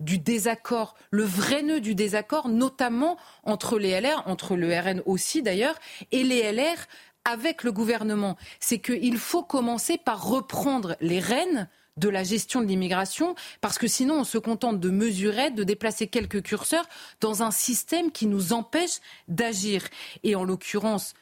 [0.00, 5.42] du désaccord, le vrai nœud du désaccord, notamment entre les LR, entre le RN aussi
[5.42, 5.78] d'ailleurs,
[6.10, 6.86] et les LR
[7.24, 8.36] avec le gouvernement.
[8.60, 13.86] C'est qu'il faut commencer par reprendre les rênes de la gestion de l'immigration, parce que
[13.86, 16.88] sinon on se contente de mesurer, de déplacer quelques curseurs
[17.20, 19.86] dans un système qui nous empêche d'agir.
[20.22, 21.14] Et en l'occurrence,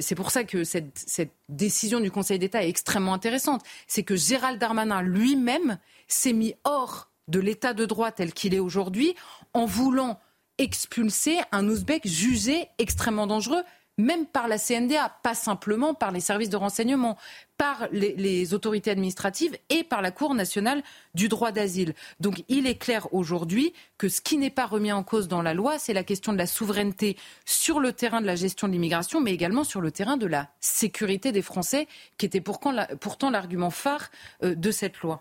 [0.00, 3.62] c'est pour ça que cette, décision du Conseil d'État est extrêmement intéressante.
[3.86, 5.78] C'est que Gérald Darmanin lui-même
[6.08, 9.14] s'est mis hors de l'état de droit tel qu'il est aujourd'hui
[9.52, 10.18] en voulant
[10.58, 13.62] expulser un Ouzbek jugé extrêmement dangereux
[13.98, 17.16] même par la CNDA, pas simplement par les services de renseignement,
[17.58, 20.82] par les, autorités administratives et par la Cour nationale
[21.14, 21.94] du droit d'asile.
[22.18, 25.54] Donc il est clair aujourd'hui que ce qui n'est pas remis en cause dans la
[25.54, 29.20] loi, c'est la question de la souveraineté sur le terrain de la gestion de l'immigration,
[29.20, 31.86] mais également sur le terrain de la sécurité des Français,
[32.18, 34.10] qui était pourtant l'argument phare
[34.42, 35.20] euh, de cette loi.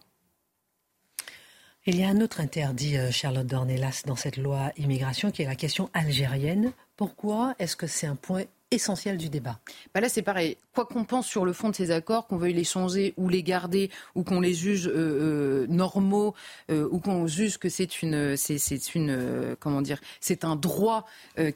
[1.87, 5.47] Il y a un autre interdit, euh, Charlotte Dornelas, dans cette loi immigration, qui est
[5.47, 6.73] la question algérienne.
[6.95, 9.59] Pourquoi est-ce que c'est un point essentiel du débat.
[9.93, 10.57] Bah là, c'est pareil.
[10.73, 13.43] Quoi qu'on pense sur le fond de ces accords, qu'on veuille les changer ou les
[13.43, 16.33] garder, ou qu'on les juge euh, euh, normaux,
[16.71, 21.05] euh, ou qu'on juge que c'est une, c'est, une, comment dire, c'est un droit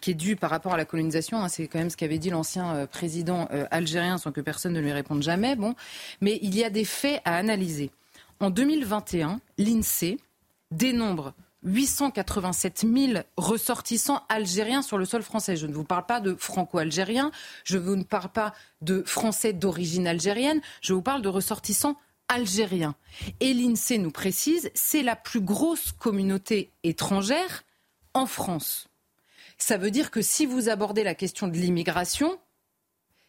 [0.02, 1.40] qui est dû par rapport à la colonisation.
[1.40, 1.48] Hein.
[1.48, 5.24] c'est quand même ce qu'avait dit l'ancien président algérien, sans que personne ne lui réponde
[5.24, 5.56] jamais.
[5.56, 5.76] Bon,
[6.22, 7.92] mais il y a des faits à analyser.
[8.40, 10.18] En 2021, l'INSEE
[10.72, 11.34] dénombre
[11.66, 15.56] 887 000 ressortissants algériens sur le sol français.
[15.56, 17.32] Je ne vous parle pas de franco-algériens,
[17.64, 21.98] je ne vous parle pas de français d'origine algérienne, je vous parle de ressortissants
[22.28, 22.96] algériens.
[23.40, 27.64] Et l'INSEE nous précise, c'est la plus grosse communauté étrangère
[28.14, 28.88] en France.
[29.58, 32.40] Ça veut dire que si vous abordez la question de l'immigration,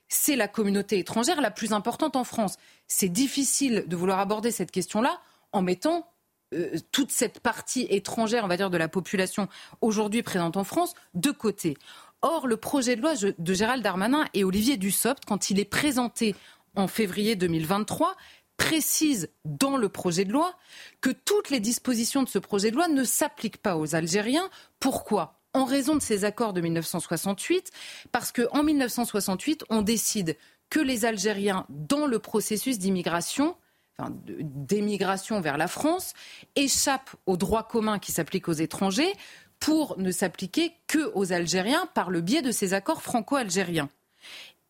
[0.08, 2.56] c'est la communauté étrangère la plus importante en France.
[2.86, 5.20] C'est difficile de vouloir aborder cette question-là
[5.52, 6.08] en mettant
[6.54, 9.48] euh, toute cette partie étrangère, on va dire, de la population
[9.80, 11.76] aujourd'hui présente en France de côté.
[12.22, 16.34] Or, le projet de loi de Gérald Darmanin et Olivier Dussopt, quand il est présenté
[16.76, 18.16] en février 2023,
[18.56, 20.54] précise dans le projet de loi
[21.00, 24.48] que toutes les dispositions de ce projet de loi ne s'appliquent pas aux Algériens.
[24.80, 25.40] Pourquoi?
[25.52, 27.70] En raison de ces accords de 1968,
[28.12, 30.36] parce qu'en 1968, on décide
[30.70, 33.56] que les Algériens, dans le processus d'immigration,
[33.98, 36.12] d'émigration vers la France
[36.54, 39.12] échappe au droit commun qui s'applique aux étrangers
[39.58, 43.88] pour ne s'appliquer que aux Algériens par le biais de ces accords franco-algériens.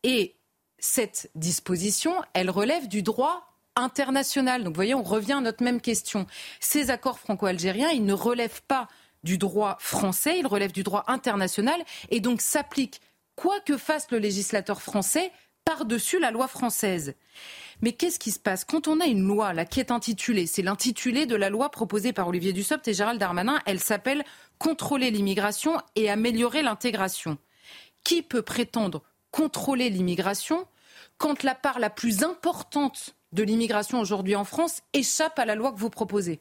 [0.05, 0.37] Et
[0.79, 4.63] cette disposition, elle relève du droit international.
[4.63, 6.27] Donc vous voyez, on revient à notre même question.
[6.61, 8.89] Ces accords franco-algériens, ils ne relèvent pas
[9.25, 13.01] du droit français, ils relèvent du droit international et donc s'appliquent,
[13.35, 15.33] quoi que fasse le législateur français,
[15.67, 17.15] par-dessus la loi française.
[17.83, 18.65] Mais qu'est-ce qui se passe?
[18.65, 22.15] Quand on a une loi là, qui est intitulée, c'est l'intitulé de la loi proposée
[22.15, 24.25] par Olivier Dussopt et Gérald Darmanin, elle s'appelle
[24.59, 27.37] Contrôler l'immigration et améliorer l'intégration.
[28.05, 30.67] Qui peut prétendre contrôler l'immigration
[31.19, 35.73] quand la part la plus importante de l'immigration aujourd'hui en France échappe à la loi
[35.73, 36.41] que vous proposez?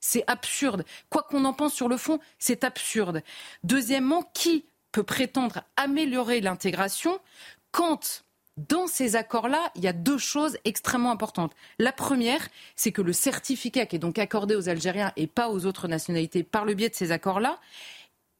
[0.00, 0.84] C'est absurde.
[1.08, 3.22] Quoi qu'on en pense sur le fond, c'est absurde.
[3.62, 7.18] Deuxièmement, qui peut prétendre améliorer l'intégration
[7.70, 8.24] quand
[8.56, 11.52] dans ces accords-là, il y a deux choses extrêmement importantes.
[11.78, 15.66] La première, c'est que le certificat qui est donc accordé aux Algériens et pas aux
[15.66, 17.58] autres nationalités par le biais de ces accords-là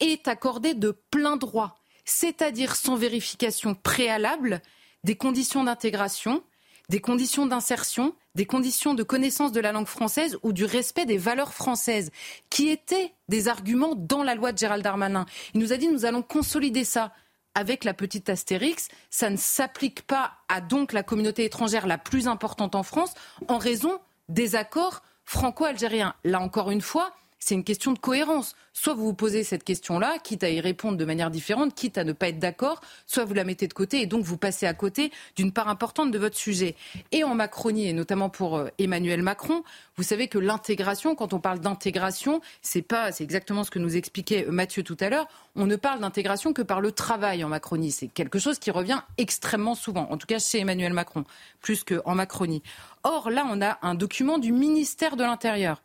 [0.00, 4.60] est accordé de plein droit, c'est-à-dire sans vérification préalable
[5.02, 6.42] des conditions d'intégration,
[6.88, 11.18] des conditions d'insertion, des conditions de connaissance de la langue française ou du respect des
[11.18, 12.10] valeurs françaises,
[12.50, 15.26] qui étaient des arguments dans la loi de Gérald Darmanin.
[15.54, 17.12] Il nous a dit nous allons consolider ça
[17.54, 22.28] avec la petite astérix, ça ne s'applique pas à donc la communauté étrangère la plus
[22.28, 23.14] importante en France
[23.48, 23.98] en raison
[24.28, 26.14] des accords franco-algériens.
[26.24, 27.12] Là encore une fois,
[27.44, 28.56] c'est une question de cohérence.
[28.72, 32.04] Soit vous vous posez cette question-là, quitte à y répondre de manière différente, quitte à
[32.04, 34.72] ne pas être d'accord, soit vous la mettez de côté et donc vous passez à
[34.72, 36.74] côté d'une part importante de votre sujet.
[37.12, 39.62] Et en Macronie, et notamment pour euh, Emmanuel Macron,
[39.96, 43.94] vous savez que l'intégration, quand on parle d'intégration, c'est pas, c'est exactement ce que nous
[43.94, 47.92] expliquait Mathieu tout à l'heure, on ne parle d'intégration que par le travail en Macronie.
[47.92, 51.24] C'est quelque chose qui revient extrêmement souvent, en tout cas chez Emmanuel Macron,
[51.60, 52.62] plus qu'en Macronie.
[53.02, 55.82] Or, là, on a un document du ministère de l'Intérieur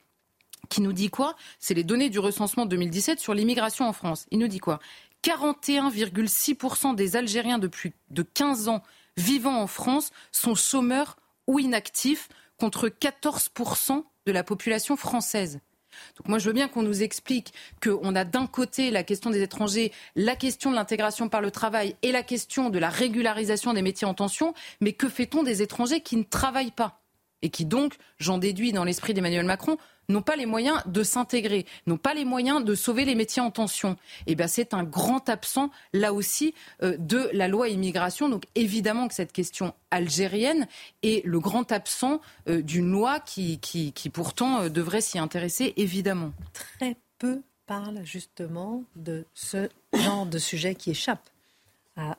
[0.67, 1.35] qui nous dit quoi?
[1.59, 4.25] C'est les données du recensement 2017 sur l'immigration en France.
[4.31, 4.79] Il nous dit quoi?
[5.23, 8.83] 41,6% des Algériens depuis de 15 ans
[9.17, 15.59] vivant en France sont chômeurs ou inactifs contre 14% de la population française.
[16.17, 19.41] Donc moi, je veux bien qu'on nous explique qu'on a d'un côté la question des
[19.41, 23.81] étrangers, la question de l'intégration par le travail et la question de la régularisation des
[23.81, 27.01] métiers en tension, mais que fait-on des étrangers qui ne travaillent pas?
[27.41, 29.77] Et qui donc, j'en déduis dans l'esprit d'Emmanuel Macron,
[30.09, 33.51] n'ont pas les moyens de s'intégrer, n'ont pas les moyens de sauver les métiers en
[33.51, 33.91] tension.
[34.25, 36.53] Et eh bien, c'est un grand absent, là aussi,
[36.83, 38.27] euh, de la loi immigration.
[38.27, 40.67] Donc, évidemment que cette question algérienne
[41.03, 43.59] est le grand absent euh, d'une loi qui,
[44.11, 46.33] pourtant, euh, devrait s'y intéresser, évidemment.
[46.53, 51.29] Très peu parlent justement de ce genre de sujet qui échappe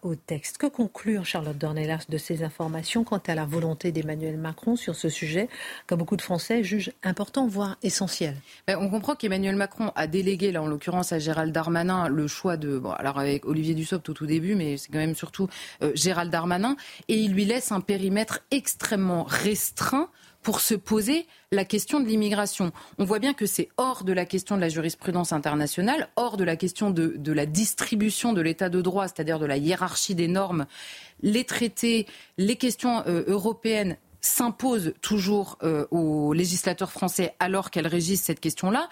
[0.03, 0.59] au texte.
[0.59, 5.09] Que conclure Charlotte Dornelas de ces informations quant à la volonté d'Emmanuel Macron sur ce
[5.09, 5.49] sujet
[5.87, 8.35] que beaucoup de Français jugent important, voire essentiel?
[8.67, 12.57] Ben, On comprend qu'Emmanuel Macron a délégué, là en l'occurrence à Gérald Darmanin, le choix
[12.57, 15.49] de, bon, alors avec Olivier Dussopt au tout début, mais c'est quand même surtout
[15.83, 16.77] euh, Gérald Darmanin,
[17.09, 20.09] et il lui laisse un périmètre extrêmement restreint
[20.43, 22.73] pour se poser la question de l'immigration.
[22.99, 26.45] On voit bien que c'est hors de la question de la jurisprudence internationale, hors de
[26.45, 30.67] la question de, la distribution de l'état de droit, c'est-à-dire de la hiérarchie des normes.
[31.23, 32.07] Les traités,
[32.39, 38.89] les questions euh, européennes s'imposent toujours euh, aux législateurs français alors qu'elles régissent cette question-là,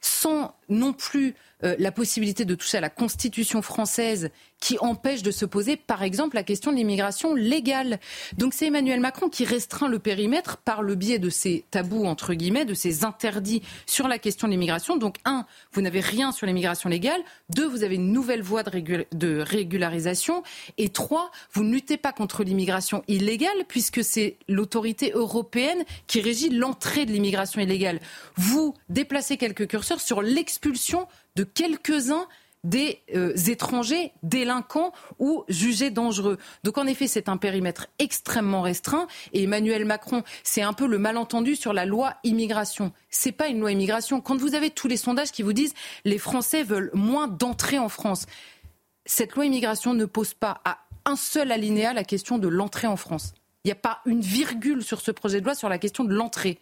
[0.00, 1.34] sans non plus
[1.64, 4.30] euh, la possibilité de toucher à la Constitution française
[4.60, 7.98] qui empêche de se poser, par exemple, la question de l'immigration légale.
[8.36, 12.34] Donc c'est Emmanuel Macron qui restreint le périmètre par le biais de ces tabous, entre
[12.34, 14.96] guillemets, de ces interdits sur la question de l'immigration.
[14.96, 17.20] Donc, un, vous n'avez rien sur l'immigration légale.
[17.48, 20.42] Deux, vous avez une nouvelle voie de, de régularisation.
[20.76, 26.50] Et trois, vous ne luttez pas contre l'immigration illégale puisque c'est l'autorité européenne qui régit
[26.50, 27.98] l'entrée de l'immigration illégale.
[28.36, 32.28] Vous déplacez quelques curseurs sur l'expulsion de quelques-uns
[32.62, 36.38] des euh, étrangers délinquants ou jugés dangereux.
[36.62, 40.98] Donc en effet, c'est un périmètre extrêmement restreint et Emmanuel Macron, c'est un peu le
[40.98, 42.92] malentendu sur la loi immigration.
[43.08, 44.20] C'est pas une loi immigration.
[44.20, 45.74] Quand vous avez tous les sondages qui vous disent
[46.04, 48.26] les Français veulent moins d'entrée en France,
[49.06, 52.96] cette loi immigration ne pose pas à un seul alinéa la question de l'entrée en
[52.96, 53.32] France.
[53.64, 56.14] Il n'y a pas une virgule sur ce projet de loi sur la question de
[56.14, 56.58] l'entrée.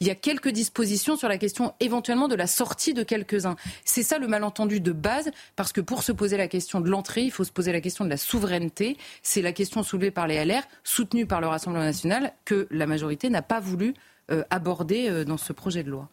[0.00, 3.54] Il y a quelques dispositions sur la question éventuellement de la sortie de quelques-uns.
[3.84, 7.22] C'est ça le malentendu de base, parce que pour se poser la question de l'entrée,
[7.22, 8.96] il faut se poser la question de la souveraineté.
[9.22, 13.30] C'est la question soulevée par les LR, soutenue par le Rassemblement national, que la majorité
[13.30, 13.94] n'a pas voulu
[14.32, 16.08] euh, aborder euh, dans ce projet de loi.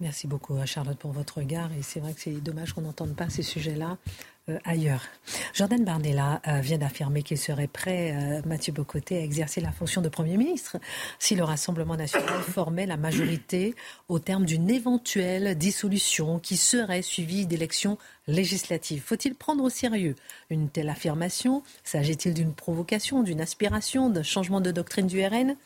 [0.00, 1.72] Merci beaucoup, Charlotte, pour votre regard.
[1.72, 3.96] Et c'est vrai que c'est dommage qu'on n'entende pas ces sujets-là
[4.48, 5.02] euh, ailleurs.
[5.54, 10.02] Jordan Bardella euh, vient d'affirmer qu'il serait prêt, euh, Mathieu Bocoté, à exercer la fonction
[10.02, 10.76] de Premier ministre
[11.18, 13.74] si le Rassemblement national formait la majorité
[14.08, 19.02] au terme d'une éventuelle dissolution qui serait suivie d'élections législatives.
[19.04, 20.14] Faut-il prendre au sérieux
[20.50, 21.64] une telle affirmation?
[21.82, 25.56] S'agit-il d'une provocation, d'une aspiration, d'un changement de doctrine du RN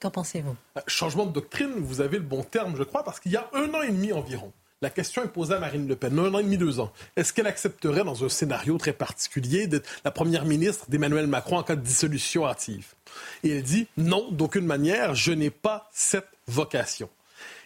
[0.00, 0.56] Qu'en pensez-vous?
[0.86, 3.68] Changement de doctrine, vous avez le bon terme, je crois, parce qu'il y a un
[3.74, 4.50] an et demi environ,
[4.82, 6.92] la question est posée à Marine Le Pen, un an et demi, deux ans.
[7.16, 11.62] Est-ce qu'elle accepterait, dans un scénario très particulier, d'être la première ministre d'Emmanuel Macron en
[11.62, 12.94] cas de dissolution hâtive?
[13.44, 17.10] Et elle dit non, d'aucune manière, je n'ai pas cette vocation.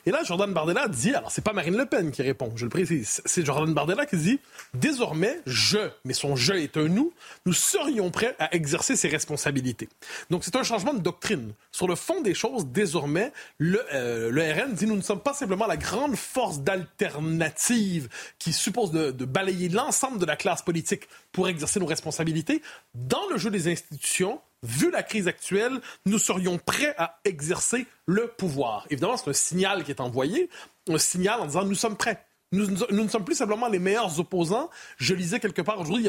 [0.07, 2.71] Et là, Jordan Bardella dit, alors c'est pas Marine Le Pen qui répond, je le
[2.71, 4.41] précise, c'est Jordan Bardella qui dit,
[4.75, 7.13] désormais, je, mais son je est un nous,
[7.47, 9.89] nous serions prêts à exercer ses responsabilités.
[10.31, 11.53] Donc c'est un changement de doctrine.
[11.73, 15.67] Sur le fond des choses, désormais, le, euh, RN dit, nous ne sommes pas simplement
[15.67, 21.81] la grande force d'alternative qui suppose de balayer l'ensemble de la classe politique pour exercer
[21.81, 22.63] nos responsabilités.
[22.95, 28.27] Dans le jeu des institutions, vu la crise actuelle, nous serions prêts à exercer le
[28.27, 28.87] pouvoir.
[28.91, 30.51] Évidemment, c'est un signal qui est envoyé,
[30.89, 32.25] un signal en disant nous sommes prêts.
[32.53, 34.71] Nous, ne sommes plus simplement les meilleurs opposants.
[34.97, 36.05] Je lisais quelque part aujourd'hui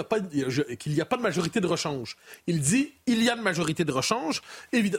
[0.78, 2.18] qu'il n'y a pas de majorité de rechange.
[2.46, 4.44] Il dit il y a une majorité de rechange.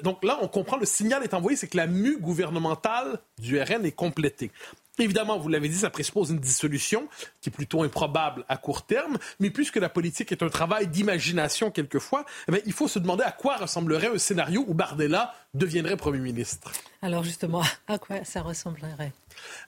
[0.02, 3.84] Donc là, on comprend, le signal est envoyé, c'est que la mue gouvernementale du RN
[3.84, 4.50] est complétée.
[4.98, 7.08] Évidemment, vous l'avez dit, ça présuppose une dissolution
[7.40, 11.70] qui est plutôt improbable à court terme, mais puisque la politique est un travail d'imagination
[11.70, 16.20] quelquefois, eh il faut se demander à quoi ressemblerait un scénario où Bardella deviendrait Premier
[16.20, 16.72] ministre.
[17.02, 19.12] Alors justement, à quoi ça ressemblerait?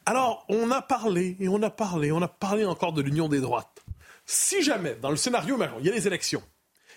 [0.06, 3.40] Alors, on a parlé et on a parlé, on a parlé encore de l'union des
[3.40, 3.82] droites.
[4.24, 6.42] Si jamais, dans le scénario il y a les élections,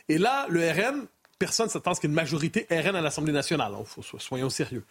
[0.08, 1.08] et là, le RN
[1.42, 3.74] personne ne s'attend à ce qu'il y ait une majorité RN à l'Assemblée nationale.
[3.74, 4.86] Hein, faut, soyons sérieux.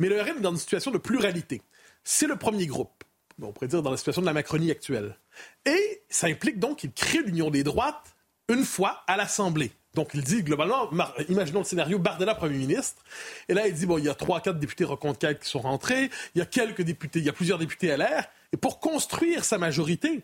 [0.00, 1.62] Mais le RN est dans une situation de pluralité
[2.04, 3.04] c'est le premier groupe,
[3.40, 5.16] on pourrait dire dans la situation de la Macronie actuelle.
[5.64, 8.14] Et ça implique donc qu'il crée l'union des droites
[8.48, 9.72] une fois à l'Assemblée.
[9.94, 10.88] Donc, il dit globalement,
[11.28, 13.02] imaginons le scénario Bardella Premier ministre.
[13.48, 16.10] Et là, il dit, bon, il y a trois, quatre députés reconquêtes qui sont rentrés.
[16.34, 18.26] Il y a quelques députés, il y a plusieurs députés à l'air.
[18.52, 20.22] Et pour construire sa majorité,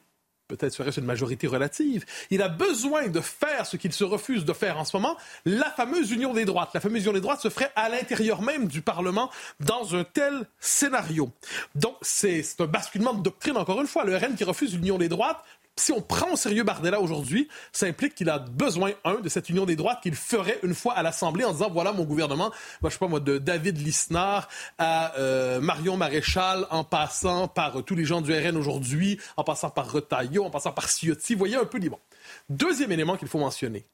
[0.49, 2.05] peut-être serait-ce une majorité relative.
[2.31, 5.71] Il a besoin de faire ce qu'il se refuse de faire en ce moment, la
[5.71, 6.71] fameuse union des droites.
[6.75, 9.31] La fameuse union des droites se ferait à l'intérieur même du Parlement
[9.61, 11.31] dans un tel scénario.
[11.75, 14.05] Donc, c'est un basculement de doctrine, encore une fois.
[14.05, 15.45] Le RN qui refuse l'union des droites,
[15.79, 19.49] si on prend au sérieux Bardella aujourd'hui, ça implique qu'il a besoin, un, de cette
[19.49, 22.51] union des droites qu'il ferait une fois à l'Assemblée en disant voilà mon gouvernement,
[22.81, 24.49] moi, je sais pas moi, de David Lisnard
[24.79, 29.71] à euh, Marion Maréchal, en passant par tous les gens du RN aujourd'hui, en passant
[29.71, 31.35] par Retailleau, en passant par Ciotti.
[31.35, 32.01] Voyez un peu les.
[32.49, 33.87] Deuxième élément qu'il faut mentionner.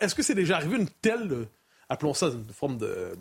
[0.00, 1.48] Est-ce que c'est déjà arrivé une telle
[1.88, 3.16] appelons ça une forme de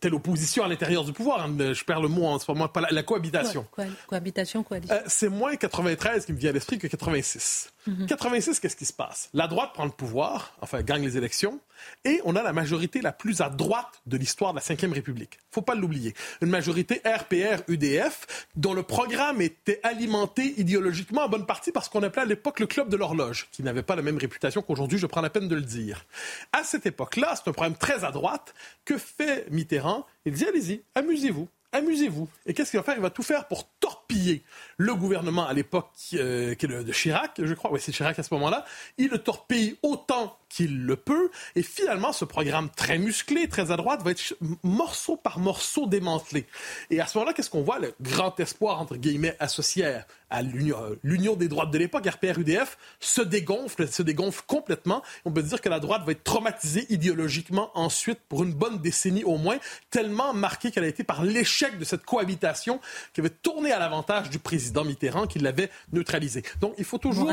[0.00, 1.44] telle opposition à l'intérieur du pouvoir.
[1.44, 3.66] Hein, je perds le mot en ce moment, pas la, cohabitation.
[4.06, 4.94] cohabitation, coalition.
[4.94, 7.72] Euh, c'est moins 93 qui me vient à l'esprit que 86.
[7.86, 8.60] 86, mhm.
[8.60, 9.30] qu'est-ce qui se passe?
[9.32, 11.60] La droite prend le pouvoir, enfin gagne les élections,
[12.04, 15.38] et on a la majorité la plus à droite de l'histoire de la Ve République.
[15.50, 16.14] Faut pas l'oublier.
[16.42, 22.22] Une majorité RPR-UDF, dont le programme était alimenté idéologiquement en bonne partie parce qu'on appelait
[22.22, 25.22] à l'époque le Club de l'horloge, qui n'avait pas la même réputation qu'aujourd'hui, je prends
[25.22, 26.04] la peine de le dire.
[26.52, 28.54] À cette époque-là, c'est un problème très à droite.
[28.84, 30.06] Que fait Mitterrand?
[30.24, 32.28] Il dit, allez-y, amusez-vous amusez-vous.
[32.46, 32.96] Et qu'est-ce qu'il va faire?
[32.96, 34.42] Il va tout faire pour torpiller
[34.76, 37.72] le gouvernement à l'époque euh, de Chirac, je crois.
[37.72, 38.64] Oui, c'est Chirac à ce moment-là.
[38.98, 41.30] Il le torpille autant qu'il le peut.
[41.54, 46.44] Et finalement, ce programme très musclé, très à droite, va être morceau par morceau démantelé.
[46.90, 47.78] Et à ce moment-là, qu'est-ce qu'on voit?
[47.78, 50.04] Le grand espoir, entre guillemets, associé à
[50.42, 55.02] euh, l'union des droites de l'époque, RPR-UDF, se dégonfle, se dégonfle complètement.
[55.24, 59.24] On peut dire que la droite va être traumatisée idéologiquement ensuite pour une bonne décennie
[59.24, 59.58] au moins,
[59.90, 62.80] tellement marquée qu'elle a été par l'échec de cette cohabitation
[63.12, 66.42] qui avait tourné à l'avantage du président Mitterrand, qui l'avait neutralisé.
[66.60, 67.30] Donc il faut toujours,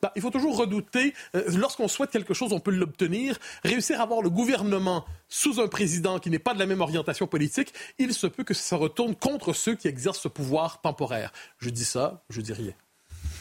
[0.00, 3.38] bah, il faut toujours redouter, euh, lorsqu'on souhaite quelque chose, on peut l'obtenir.
[3.62, 7.28] Réussir à avoir le gouvernement sous un président qui n'est pas de la même orientation
[7.28, 11.32] politique, il se peut que ça retourne contre ceux qui exercent ce pouvoir temporaire.
[11.58, 12.72] Je dis ça, je dis rien.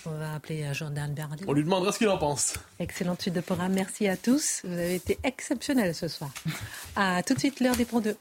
[0.06, 1.40] On va appeler Jordan Bernard.
[1.48, 2.54] On lui demandera ce qu'il en pense.
[2.80, 3.74] Excellente suite de programme.
[3.74, 4.62] Merci à tous.
[4.64, 6.30] Vous avez été exceptionnels ce soir.
[6.96, 8.16] À tout de suite, l'heure des ponts 2.